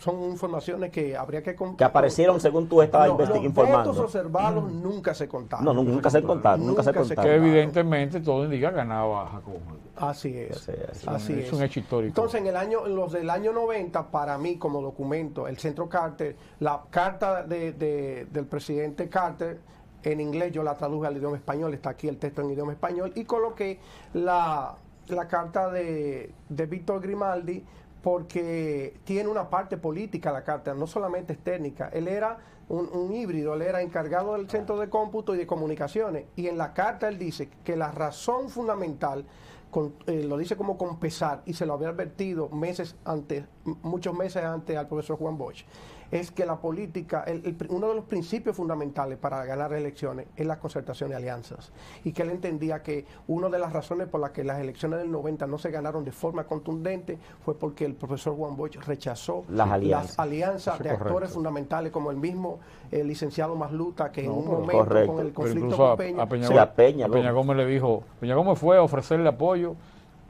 Son 0.00 0.22
informaciones 0.24 0.90
que 0.90 1.16
habría 1.16 1.42
que... 1.42 1.54
con- 1.54 1.76
Que 1.76 1.84
aparecieron 1.84 2.40
según 2.40 2.68
tú 2.68 2.82
estabas 2.82 3.08
No, 3.08 3.18
investig- 3.18 3.34
los 3.36 3.44
informando. 3.44 3.90
votos 3.92 3.98
observados 4.04 4.72
nunca 4.72 5.14
se 5.14 5.28
contaron. 5.28 5.64
No, 5.64 5.72
nunca, 5.74 5.90
nunca 5.92 6.10
se 6.10 6.22
contaron, 6.22 6.66
nunca 6.66 6.82
se 6.82 6.90
Nunca 6.92 7.04
se 7.04 7.14
contaron. 7.14 7.30
Que 7.30 7.36
evidentemente 7.36 8.20
todo 8.20 8.44
indica 8.44 8.70
ganaba 8.70 9.26
Jacobo. 9.28 9.58
Así 9.96 10.34
es. 10.36 10.58
Sí, 10.58 10.72
así 10.90 11.06
así 11.08 11.32
es. 11.34 11.38
es. 11.46 11.52
Un 11.52 11.62
hecho 11.62 11.80
histórico. 11.80 12.08
Entonces, 12.08 12.40
en 12.40 12.46
el 12.46 12.56
año, 12.56 12.86
en 12.86 12.96
los 12.96 13.12
del 13.12 13.28
año 13.28 13.52
90, 13.52 14.10
para 14.10 14.38
mí, 14.38 14.56
como 14.56 14.80
documento, 14.80 15.46
el 15.46 15.58
Centro 15.58 15.88
Carter, 15.88 16.34
la 16.60 16.80
carta 16.90 17.42
de- 17.42 17.72
de- 17.72 18.26
del 18.32 18.46
presidente 18.46 19.08
Carter, 19.10 19.60
en 20.02 20.18
inglés 20.20 20.52
yo 20.52 20.62
la 20.62 20.74
traduje 20.76 21.06
al 21.08 21.16
idioma 21.18 21.36
español, 21.36 21.74
está 21.74 21.90
aquí 21.90 22.08
el 22.08 22.16
texto 22.16 22.40
en 22.40 22.50
idioma 22.50 22.72
español, 22.72 23.12
y 23.14 23.24
coloqué 23.24 23.78
la, 24.14 24.74
la 25.08 25.28
carta 25.28 25.70
de, 25.70 26.32
de 26.48 26.66
Víctor 26.66 27.02
Grimaldi, 27.02 27.62
porque 28.02 28.94
tiene 29.04 29.28
una 29.28 29.50
parte 29.50 29.76
política 29.76 30.32
la 30.32 30.44
carta, 30.44 30.74
no 30.74 30.86
solamente 30.86 31.34
es 31.34 31.38
técnica. 31.38 31.90
Él 31.92 32.08
era 32.08 32.38
un, 32.68 33.12
híbrido, 33.12 33.54
él 33.54 33.62
era 33.62 33.82
encargado 33.82 34.34
del 34.34 34.48
centro 34.48 34.78
de 34.78 34.88
cómputo 34.88 35.34
y 35.34 35.38
de 35.38 35.46
comunicaciones. 35.46 36.26
Y 36.36 36.46
en 36.46 36.56
la 36.56 36.72
carta 36.72 37.08
él 37.08 37.18
dice 37.18 37.48
que 37.64 37.76
la 37.76 37.90
razón 37.90 38.48
fundamental, 38.48 39.24
con- 39.70 39.94
eh, 40.06 40.24
lo 40.24 40.36
dice 40.38 40.56
como 40.56 40.78
con 40.78 40.98
pesar, 40.98 41.42
y 41.46 41.54
se 41.54 41.66
lo 41.66 41.74
había 41.74 41.88
advertido 41.88 42.48
meses 42.48 42.96
antes, 43.04 43.44
muchos 43.82 44.14
meses 44.16 44.44
antes 44.44 44.76
al 44.76 44.86
profesor 44.86 45.18
Juan 45.18 45.36
Bosch, 45.36 45.64
es 46.10 46.30
que 46.30 46.44
la 46.44 46.56
política, 46.56 47.22
el- 47.26 47.56
uno 47.68 47.88
de 47.88 47.94
los 47.94 48.04
principios 48.04 48.56
fundamentales 48.56 49.18
para 49.18 49.44
ganar 49.44 49.72
elecciones 49.72 50.26
es 50.36 50.46
la 50.46 50.58
concertación 50.58 51.10
de 51.10 51.16
alianzas. 51.16 51.72
Y 52.04 52.12
que 52.12 52.22
él 52.22 52.30
entendía 52.30 52.82
que 52.82 53.04
una 53.28 53.48
de 53.48 53.58
las 53.58 53.72
razones 53.72 54.08
por 54.08 54.20
las 54.20 54.30
que 54.30 54.42
las 54.44 54.60
elecciones 54.60 54.98
del 54.98 55.10
90 55.10 55.46
no 55.46 55.58
se 55.58 55.70
ganaron 55.70 56.04
de 56.04 56.12
forma 56.12 56.44
contundente 56.44 57.18
fue 57.44 57.54
porque 57.56 57.84
el 57.84 57.94
profesor 57.94 58.36
Juan 58.36 58.56
Bosch 58.56 58.76
rechazó 58.86 59.44
Las 59.48 59.70
alianzas. 59.70 60.78
de 60.80 60.88
es 60.88 60.94
actores 60.94 61.30
fundamentales 61.30 61.92
como 61.92 62.10
el 62.10 62.16
mismo 62.16 62.58
eh, 62.90 63.04
licenciado 63.04 63.54
Masluta, 63.54 64.10
que 64.10 64.24
en 64.24 64.30
un 64.32 64.44
momento 64.46 64.72
Correcto. 64.78 65.12
con 65.14 65.26
el 65.26 65.32
conflicto 65.32 65.76
con 65.76 65.96
Peña, 65.96 66.22
a 66.22 66.28
Peña, 66.28 66.46
a 66.62 66.72
Peña 66.74 67.06
a 67.06 67.08
Peña. 67.08 67.30
Gómez 67.30 67.56
le 67.56 67.66
dijo, 67.66 68.02
Peña 68.18 68.34
Gómez 68.34 68.58
fue 68.58 68.76
a 68.76 68.82
ofrecerle 68.82 69.28
apoyo 69.28 69.74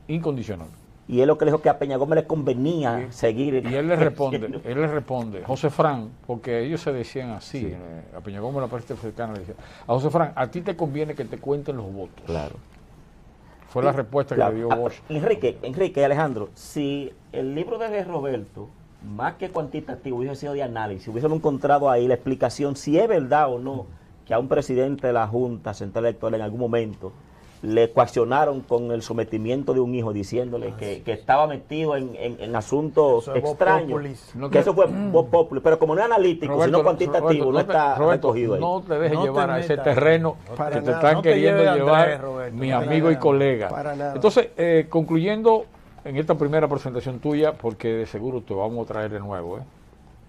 incondicional. 0.08 0.68
Y 1.10 1.20
él 1.22 1.26
lo 1.26 1.36
que 1.36 1.44
le 1.44 1.50
dijo 1.50 1.60
que 1.60 1.68
a 1.68 1.76
Peña 1.76 1.96
Gómez 1.96 2.16
le 2.20 2.26
convenía 2.26 3.08
seguir. 3.10 3.66
Y 3.66 3.74
él 3.74 3.88
le 3.88 3.96
responde, 3.96 4.36
él 4.64 4.80
le 4.80 4.86
responde, 4.86 5.42
José 5.42 5.68
Fran, 5.68 6.08
porque 6.24 6.60
ellos 6.64 6.80
se 6.80 6.92
decían 6.92 7.30
así, 7.30 7.66
eh, 7.66 7.76
a 8.16 8.20
Peña 8.20 8.38
Gómez 8.38 8.60
la 8.62 8.68
parte 8.68 8.94
cercana 8.94 9.32
le 9.32 9.40
decía, 9.40 9.56
a 9.82 9.92
José 9.92 10.08
Fran, 10.08 10.32
a 10.36 10.46
ti 10.52 10.60
te 10.60 10.76
conviene 10.76 11.16
que 11.16 11.24
te 11.24 11.38
cuenten 11.38 11.76
los 11.78 11.92
votos. 11.92 12.22
Claro. 12.26 12.54
Fue 13.70 13.82
la 13.82 13.90
respuesta 13.92 14.36
Claro. 14.36 14.50
que 14.52 14.56
le 14.58 14.64
dio 14.64 14.72
Ah, 14.72 14.76
Bosch. 14.76 15.00
Enrique, 15.08 15.58
Enrique 15.62 16.00
y 16.00 16.04
Alejandro, 16.04 16.50
si 16.54 17.12
el 17.32 17.56
libro 17.56 17.78
de 17.78 18.04
Roberto, 18.04 18.68
más 19.04 19.34
que 19.34 19.50
cuantitativo, 19.50 20.18
hubiese 20.18 20.36
sido 20.36 20.52
de 20.52 20.62
análisis, 20.62 21.08
hubiésemos 21.08 21.38
encontrado 21.38 21.90
ahí 21.90 22.06
la 22.06 22.14
explicación 22.14 22.76
si 22.76 22.98
es 22.98 23.08
verdad 23.08 23.52
o 23.52 23.58
no 23.58 23.86
que 24.26 24.34
a 24.34 24.38
un 24.38 24.46
presidente 24.46 25.08
de 25.08 25.12
la 25.12 25.26
Junta 25.26 25.74
Central 25.74 26.04
Electoral 26.06 26.34
en 26.36 26.42
algún 26.42 26.60
momento 26.60 27.12
le 27.62 27.92
coaccionaron 27.92 28.60
con 28.62 28.90
el 28.90 29.02
sometimiento 29.02 29.74
de 29.74 29.80
un 29.80 29.94
hijo 29.94 30.14
diciéndole 30.14 30.72
que, 30.78 31.02
que 31.02 31.12
estaba 31.12 31.46
metido 31.46 31.94
en, 31.94 32.16
en- 32.16 32.40
en 32.40 32.56
asuntos 32.56 33.24
Eso 33.24 33.34
extraños. 33.36 34.00
No 34.34 34.48
que 34.48 34.60
eso 34.60 34.72
fue 34.72 34.86
voz 34.86 35.26
populi, 35.26 35.60
pero 35.60 35.78
como 35.78 35.94
no 35.94 36.00
es 36.00 36.06
analítico, 36.06 36.54
Roberto, 36.54 36.78
sino 36.78 36.82
cuantitativo, 36.84 37.44
Roberto, 37.44 37.52
no 37.52 37.56
te- 37.58 37.60
está 37.72 37.94
Roberto, 37.96 38.28
recogido 38.28 38.54
ahí. 38.54 38.60
No 38.60 38.80
te 38.82 38.94
dejes 38.98 39.12
No 39.12 39.20
te 39.20 39.26
llevar 39.28 39.50
a 39.50 39.60
ese 39.60 39.76
terreno 39.76 40.36
Para 40.56 40.70
que 40.76 40.80
te 40.82 40.90
están 40.90 41.14
No 41.14 41.22
queriendo 41.22 41.62
llevar 41.74 42.00
Andrés, 42.00 42.20
Roberto, 42.22 42.56
mi 42.56 42.72
amigo 42.72 43.10
y 43.10 43.16
colega. 43.16 43.68
Para 43.68 43.94
nada. 43.94 44.14
Entonces, 44.14 44.48
eh, 44.56 44.86
concluyendo 44.88 45.66
en 46.04 46.16
esta 46.16 46.34
primera 46.36 46.66
presentación 46.66 47.18
tuya, 47.18 47.52
porque 47.52 47.88
de 47.88 48.06
seguro 48.06 48.40
te 48.40 48.54
vamos 48.54 48.86
a 48.86 48.92
traer 48.92 49.10
de 49.10 49.20
nuevo, 49.20 49.58
¿eh? 49.58 49.62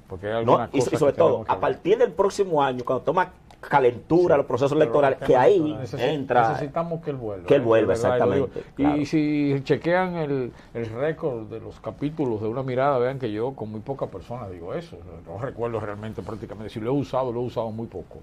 Porque 0.10 0.28
hay 0.28 0.34
No, 0.34 0.40
algunas 0.58 0.70
y, 0.74 0.80
y 0.80 0.82
sobre 0.82 1.14
que 1.14 1.18
todo, 1.18 1.46
a 1.48 1.60
partir 1.62 1.98
del 1.98 2.12
próximo 2.12 2.62
año, 2.62 2.84
cuando 2.84 3.06
toma 3.06 3.32
calentura 3.62 4.36
los 4.38 4.46
procesos 4.46 4.74
electorales, 4.74 5.20
que 5.20 5.36
ahí 5.38 5.56
electorales. 5.56 5.94
Necesi- 5.94 6.14
entra. 6.14 6.50
Necesitamos 6.50 7.02
que 7.02 7.12
él 7.12 7.18
vuelva. 7.18 7.46
Que 7.48 7.56
él 7.56 7.62
vuelva, 7.62 7.94
exactamente, 7.94 8.64
claro. 8.76 8.98
Y 8.98 9.06
si 9.06 9.56
chequean 9.64 10.16
el, 10.16 10.52
el 10.74 10.86
récord 10.88 11.44
de 11.48 11.60
los 11.60 11.80
capítulos 11.80 12.42
de 12.42 12.48
una 12.48 12.64
mirada, 12.64 12.98
vean 12.98 13.20
que 13.20 13.32
yo 13.32 13.54
con 13.54 13.70
muy 13.72 13.82
pocas 13.82 14.10
personas 14.10 14.50
digo 14.52 14.74
eso. 14.74 14.98
No 15.28 15.38
recuerdo 15.38 15.80
realmente 15.80 16.22
prácticamente. 16.22 16.70
Si 16.74 16.80
lo 16.80 16.88
he 16.92 16.94
usado, 17.00 17.32
lo 17.32 17.42
he 17.42 17.46
usado 17.46 17.72
muy 17.72 17.88
poco. 17.88 18.18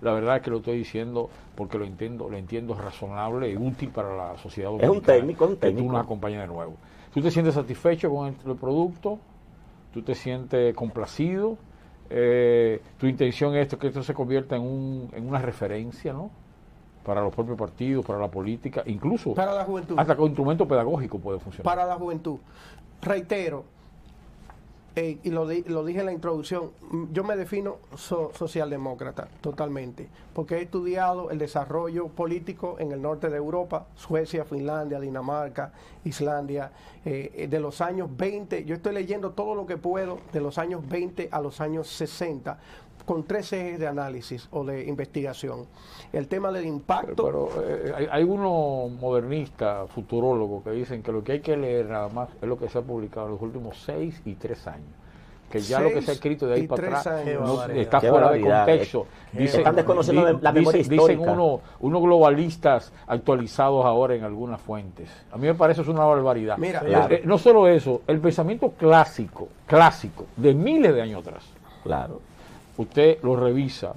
La 0.00 0.12
verdad 0.12 0.36
es 0.36 0.42
que 0.42 0.50
lo 0.50 0.58
estoy 0.58 0.78
diciendo 0.78 1.28
porque 1.56 1.76
lo 1.76 1.84
entiendo, 1.84 2.28
lo 2.30 2.36
entiendo 2.36 2.74
razonable 2.74 3.50
y 3.50 3.56
útil 3.56 3.88
para 3.90 4.16
la 4.16 4.38
sociedad 4.38 4.70
un 4.70 4.78
dominicana. 4.78 5.18
técnico, 5.18 5.44
es 5.44 5.50
un 5.50 5.56
Que 5.56 5.66
tú 5.70 5.74
técnico. 5.74 5.92
nos 5.92 6.02
acompañes 6.04 6.40
de 6.40 6.46
nuevo. 6.46 6.74
¿Tú 7.12 7.20
te 7.20 7.32
sientes 7.32 7.54
satisfecho 7.54 8.08
con 8.08 8.28
el, 8.28 8.34
el 8.46 8.54
producto? 8.56 9.18
¿Tú 9.92 10.02
te 10.02 10.14
sientes 10.14 10.72
complacido? 10.76 11.56
Eh, 12.10 12.80
tu 12.98 13.06
intención 13.06 13.54
es 13.54 13.62
esto, 13.62 13.78
que 13.78 13.88
esto 13.88 14.02
se 14.02 14.14
convierta 14.14 14.56
en, 14.56 14.62
un, 14.62 15.10
en 15.12 15.28
una 15.28 15.40
referencia, 15.40 16.12
¿no? 16.12 16.30
Para 17.04 17.20
los 17.20 17.34
propios 17.34 17.56
partidos, 17.56 18.04
para 18.04 18.18
la 18.18 18.28
política, 18.28 18.82
incluso 18.86 19.34
para 19.34 19.54
la 19.54 19.64
juventud. 19.64 19.94
hasta 19.98 20.16
con 20.16 20.26
instrumento 20.26 20.66
pedagógico 20.66 21.18
puede 21.18 21.38
funcionar. 21.38 21.64
para 21.64 21.86
la 21.86 21.94
juventud. 21.96 22.38
Reitero, 23.00 23.64
eh, 24.98 25.18
y 25.22 25.30
lo, 25.30 25.46
di- 25.46 25.62
lo 25.68 25.84
dije 25.84 26.00
en 26.00 26.06
la 26.06 26.12
introducción, 26.12 26.70
mm, 26.90 27.04
yo 27.12 27.22
me 27.22 27.36
defino 27.36 27.76
so- 27.96 28.32
socialdemócrata 28.34 29.28
totalmente, 29.40 30.08
porque 30.34 30.56
he 30.56 30.62
estudiado 30.62 31.30
el 31.30 31.38
desarrollo 31.38 32.08
político 32.08 32.76
en 32.78 32.90
el 32.92 33.00
norte 33.00 33.28
de 33.28 33.36
Europa, 33.36 33.86
Suecia, 33.94 34.44
Finlandia, 34.44 34.98
Dinamarca, 35.00 35.72
Islandia, 36.04 36.72
eh, 37.04 37.46
de 37.48 37.60
los 37.60 37.80
años 37.80 38.08
20, 38.16 38.64
yo 38.64 38.74
estoy 38.74 38.94
leyendo 38.94 39.30
todo 39.30 39.54
lo 39.54 39.66
que 39.66 39.76
puedo 39.76 40.18
de 40.32 40.40
los 40.40 40.58
años 40.58 40.86
20 40.88 41.28
a 41.30 41.40
los 41.40 41.60
años 41.60 41.86
60, 41.88 42.58
con 43.08 43.24
tres 43.24 43.50
ejes 43.54 43.78
de 43.80 43.86
análisis 43.88 44.46
o 44.52 44.62
de 44.64 44.84
investigación. 44.84 45.64
El 46.12 46.28
tema 46.28 46.52
del 46.52 46.66
impacto... 46.66 47.24
Pero 47.24 47.48
eh, 47.66 47.92
hay, 47.96 48.06
hay 48.10 48.22
unos 48.24 48.92
modernistas, 49.00 49.90
futurólogos, 49.90 50.62
que 50.62 50.70
dicen 50.72 51.02
que 51.02 51.10
lo 51.10 51.24
que 51.24 51.32
hay 51.32 51.40
que 51.40 51.56
leer 51.56 51.86
nada 51.86 52.08
más 52.10 52.28
es 52.40 52.46
lo 52.46 52.58
que 52.58 52.68
se 52.68 52.76
ha 52.78 52.82
publicado 52.82 53.26
en 53.26 53.32
los 53.32 53.40
últimos 53.42 53.78
seis 53.78 54.20
y 54.26 54.34
tres 54.34 54.66
años. 54.66 54.86
Que 55.50 55.60
ya 55.60 55.80
lo 55.80 55.88
que 55.88 56.02
se 56.02 56.10
ha 56.10 56.14
escrito 56.14 56.46
de 56.46 56.56
ahí 56.56 56.66
para 56.68 56.98
atrás 57.00 57.24
no- 57.40 57.64
está 57.72 58.00
Qué 58.00 58.10
fuera 58.10 58.30
de 58.32 58.42
barbaridad. 58.42 58.66
contexto. 58.66 59.06
Dicen- 59.32 59.60
Están 59.60 59.76
desconociendo 59.76 60.26
di- 60.34 60.38
la 60.42 60.52
memoria 60.52 60.78
dicen- 60.82 60.98
Dicen 60.98 61.20
unos 61.20 61.60
unos 61.80 62.02
globalistas 62.02 62.92
actualizados 63.06 63.86
ahora 63.86 64.14
en 64.14 64.24
algunas 64.24 64.60
fuentes. 64.60 65.08
A 65.32 65.38
mí 65.38 65.46
me 65.46 65.54
parece 65.54 65.80
eso 65.80 65.90
una 65.90 66.04
barbaridad. 66.04 66.58
Mira, 66.58 66.82
Eh, 66.84 66.88
Claro. 66.88 67.14
eh, 67.14 67.22
no 67.24 67.38
solo 67.38 67.66
eso, 67.66 68.02
el 68.06 68.20
pensamiento 68.20 68.72
clásico, 68.72 69.48
clásico, 69.66 70.26
de 70.36 70.52
miles 70.52 70.94
de 70.94 71.00
años 71.00 71.26
atrás, 71.26 71.44
Claro. 71.82 72.20
Usted 72.78 73.18
lo 73.22 73.36
revisa 73.36 73.92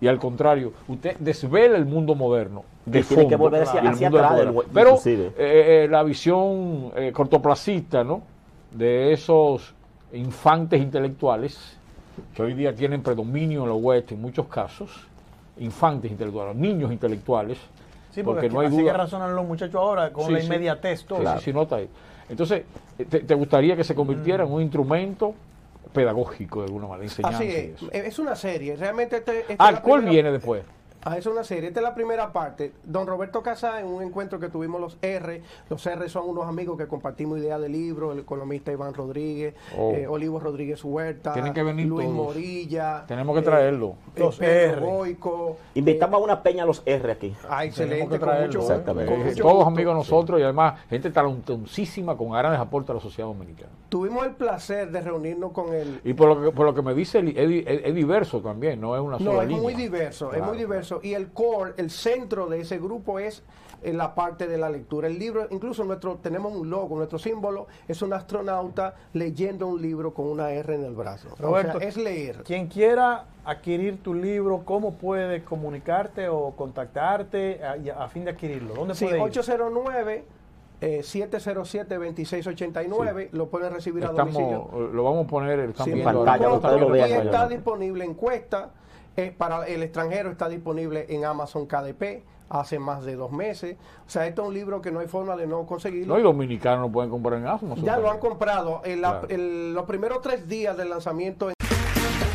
y 0.00 0.08
al 0.08 0.18
contrario, 0.18 0.72
usted 0.88 1.16
desvela 1.18 1.76
el 1.78 1.86
mundo 1.86 2.14
moderno. 2.14 2.64
De 2.84 3.00
Y 3.00 3.02
tiene 3.02 3.24
que 3.24 3.30
fondo, 3.30 3.38
volver 3.38 3.62
hacia- 3.62 3.80
atrás 3.80 4.36
del 4.36 4.54
Pero 4.72 4.98
eh, 5.04 5.32
eh, 5.38 5.88
la 5.90 6.02
visión 6.02 6.92
eh, 6.94 7.10
cortoplacista, 7.12 8.04
¿no? 8.04 8.22
De 8.70 9.12
esos 9.12 9.74
infantes 10.12 10.80
intelectuales 10.80 11.78
que 12.34 12.42
hoy 12.42 12.54
día 12.54 12.74
tienen 12.74 13.02
predominio 13.02 13.62
en 13.62 13.68
la 13.70 13.74
West 13.74 14.12
en 14.12 14.20
muchos 14.20 14.46
casos, 14.46 14.90
infantes 15.58 16.10
intelectuales, 16.10 16.54
niños 16.56 16.92
intelectuales, 16.92 17.58
Sí, 18.12 18.22
porque, 18.22 18.48
no 18.48 18.60
hay 18.60 18.68
así 18.68 18.76
duda. 18.76 18.92
que 18.92 18.98
razonan 18.98 19.34
los 19.36 19.44
muchachos 19.46 19.74
ahora 19.76 20.10
con 20.12 20.26
Sí, 20.26 20.32
la 20.32 20.40
sí. 20.40 20.46
inmediatez 20.46 21.04
todo. 21.04 21.20
Sí, 21.20 21.26
sí, 21.38 21.44
sí, 21.46 21.52
nota 21.52 21.76
ahí. 21.76 21.88
Entonces, 22.28 22.62
eh, 22.98 23.04
te, 23.04 23.20
te 23.20 23.34
gustaría 23.34 23.76
que 23.76 23.84
se 23.84 23.94
convirtiera 23.94 24.44
en 24.44 24.52
un 24.52 24.62
instrumento 24.62 25.34
pedagógico 25.96 26.60
de 26.60 26.66
alguna 26.66 26.86
manera, 26.86 27.04
enseñanza 27.04 27.38
Así 27.38 27.48
es, 27.50 27.82
es 27.92 28.18
una 28.18 28.36
serie, 28.36 28.76
realmente 28.76 29.16
este, 29.16 29.40
esta 29.40 29.52
es 29.52 29.56
Ah, 29.58 29.80
¿cuál 29.82 30.02
primera- 30.02 30.12
viene 30.12 30.32
después? 30.32 30.62
Ah, 31.08 31.16
es 31.18 31.26
una 31.26 31.44
serie. 31.44 31.68
Esta 31.68 31.78
es 31.78 31.84
la 31.84 31.94
primera 31.94 32.32
parte. 32.32 32.72
Don 32.82 33.06
Roberto 33.06 33.40
Casá, 33.40 33.78
en 33.80 33.86
un 33.86 34.02
encuentro 34.02 34.40
que 34.40 34.48
tuvimos 34.48 34.80
los 34.80 34.98
R, 35.00 35.40
los 35.70 35.86
R 35.86 36.08
son 36.08 36.28
unos 36.28 36.46
amigos 36.46 36.76
que 36.76 36.88
compartimos 36.88 37.38
idea 37.38 37.60
de 37.60 37.68
libro, 37.68 38.10
el 38.10 38.18
economista 38.18 38.72
Iván 38.72 38.92
Rodríguez, 38.92 39.54
Oh. 39.78 39.92
eh, 39.92 40.08
Olivo 40.08 40.40
Rodríguez 40.40 40.82
Huerta, 40.82 41.32
Tienen 41.32 41.52
que 41.54 41.62
venir 41.62 41.86
Luis 41.86 42.08
todos. 42.08 42.16
Morilla. 42.34 43.04
Tenemos 43.06 43.34
que 43.36 43.40
eh, 43.40 43.44
traerlo. 43.44 43.94
eh, 44.16 44.20
Los 44.20 44.36
Pedro 44.36 44.72
R. 44.72 44.80
Boico. 44.80 45.56
Invitamos 45.76 46.20
a 46.20 46.24
una 46.24 46.42
peña 46.42 46.64
a 46.64 46.66
los 46.66 46.82
R 46.84 47.12
aquí. 47.12 47.32
Ah, 47.48 47.64
excelente, 47.64 48.18
que 48.18 48.24
con 48.24 48.40
mucho, 48.42 48.58
¿eh? 48.58 48.62
Exactamente. 48.62 49.12
con 49.12 49.20
Eh, 49.20 49.24
mucho 49.26 49.42
Todos 49.42 49.54
gusto. 49.54 49.68
amigos 49.68 49.94
nosotros 49.94 50.40
y 50.40 50.42
además 50.42 50.80
gente 50.90 51.10
talentosísima 51.10 52.16
con 52.16 52.32
grandes 52.32 52.58
aportes 52.60 52.90
a 52.90 52.94
la 52.94 53.00
sociedad 53.00 53.28
dominicana. 53.28 53.70
Tuvimos 53.88 54.26
el 54.26 54.32
placer 54.32 54.90
de 54.90 55.00
reunirnos 55.00 55.52
con 55.52 55.72
él. 55.72 56.00
Y 56.04 56.14
por 56.14 56.28
lo 56.28 56.42
que, 56.42 56.50
por 56.50 56.66
lo 56.66 56.74
que 56.74 56.82
me 56.82 56.94
dice, 56.94 57.20
es, 57.20 57.48
di- 57.48 57.64
es- 57.64 57.82
es 57.84 57.94
diverso 57.94 58.40
también, 58.40 58.80
no 58.80 58.96
es 58.96 59.00
una 59.02 59.18
sola 59.18 59.32
No, 59.34 59.42
es 59.42 59.48
línea. 59.48 59.62
muy 59.62 59.74
diverso, 59.74 60.32
es 60.32 60.42
muy 60.42 60.58
diverso. 60.58 60.95
Y 61.02 61.14
el 61.14 61.32
core, 61.32 61.74
el 61.76 61.90
centro 61.90 62.46
de 62.46 62.60
ese 62.60 62.78
grupo 62.78 63.18
es 63.18 63.42
en 63.82 63.96
la 63.96 64.14
parte 64.14 64.46
de 64.46 64.58
la 64.58 64.70
lectura. 64.70 65.08
El 65.08 65.18
libro, 65.18 65.46
incluso 65.50 65.84
nuestro, 65.84 66.16
tenemos 66.16 66.54
un 66.54 66.70
logo, 66.70 66.96
nuestro 66.96 67.18
símbolo 67.18 67.66
es 67.86 68.02
un 68.02 68.12
astronauta 68.12 68.94
leyendo 69.12 69.66
un 69.66 69.80
libro 69.80 70.14
con 70.14 70.26
una 70.26 70.50
R 70.50 70.74
en 70.74 70.84
el 70.84 70.94
brazo. 70.94 71.28
Roberto, 71.38 71.78
o 71.78 71.80
sea, 71.80 71.88
es 71.88 71.96
leer. 71.96 72.42
Quien 72.42 72.66
quiera 72.68 73.26
adquirir 73.44 74.02
tu 74.02 74.14
libro, 74.14 74.62
¿cómo 74.64 74.94
puede 74.94 75.44
comunicarte 75.44 76.28
o 76.28 76.52
contactarte 76.52 77.60
a, 77.64 78.08
fin 78.08 78.24
de 78.24 78.32
adquirirlo? 78.32 78.74
¿Dónde 78.74 78.94
Sí, 78.94 79.04
puede 79.04 79.18
ir? 79.18 79.22
809 79.22 80.24
eh, 80.80 81.00
707-2689, 81.02 83.28
lo 83.32 83.48
pueden 83.48 83.72
recibir 83.72 84.04
a 84.04 84.08
domicilio. 84.08 84.90
Lo 84.92 85.04
vamos 85.04 85.24
a 85.24 85.28
poner, 85.28 85.58
están 85.60 85.86
Sí, 85.86 85.92
viendo 85.92 86.24
pantalla, 86.24 86.76
lo 86.76 86.90
vean 86.90 87.08
y 87.08 87.12
está 87.14 87.48
disponible 87.48 88.04
encuesta 88.04 88.72
eh, 89.16 89.34
para 89.36 89.66
el 89.66 89.82
extranjero, 89.82 90.30
está 90.30 90.48
disponible 90.48 91.06
en 91.08 91.24
Amazon 91.24 91.66
KDP 91.66 92.22
hace 92.48 92.78
más 92.78 93.04
de 93.04 93.16
dos 93.16 93.32
meses. 93.32 93.76
O 94.06 94.10
sea, 94.10 94.26
esto 94.26 94.42
es 94.42 94.48
un 94.48 94.54
libro 94.54 94.80
que 94.80 94.92
no 94.92 95.00
hay 95.00 95.08
forma 95.08 95.34
de 95.36 95.46
no 95.46 95.66
conseguirlo. 95.66 96.14
No, 96.14 96.20
y 96.20 96.22
dominicanos 96.22 96.86
lo 96.86 96.92
pueden 96.92 97.10
comprar 97.10 97.40
en 97.40 97.46
Amazon. 97.46 97.74
ya 97.84 97.98
lo 97.98 98.10
han 98.10 98.18
comprado. 98.18 98.82
En 98.84 99.00
la- 99.00 99.20
Claro. 99.20 99.28
el- 99.30 99.74
los 99.74 99.84
primeros 99.84 100.20
tres 100.22 100.46
días 100.46 100.76
del 100.76 100.90
lanzamiento 100.90 101.50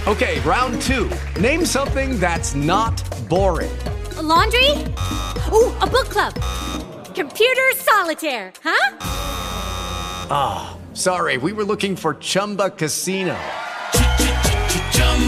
Okay, 0.08 0.40
round 0.44 0.82
two. 0.82 1.08
Name 1.40 1.64
something 1.64 2.20
that's 2.20 2.56
not 2.56 3.02
boring. 3.30 3.70
A 4.18 4.22
laundry? 4.24 4.72
Ooh, 5.54 5.72
a 5.80 5.86
book 5.86 6.10
club. 6.10 6.34
Computer 7.16 7.62
solitaire, 7.78 8.52
huh? 8.64 8.98
Ah, 10.30 10.76
sorry, 10.94 11.38
we 11.38 11.54
were 11.54 11.64
looking 11.64 11.96
for 11.96 12.16
Chumba 12.20 12.72
Casino. 12.72 13.36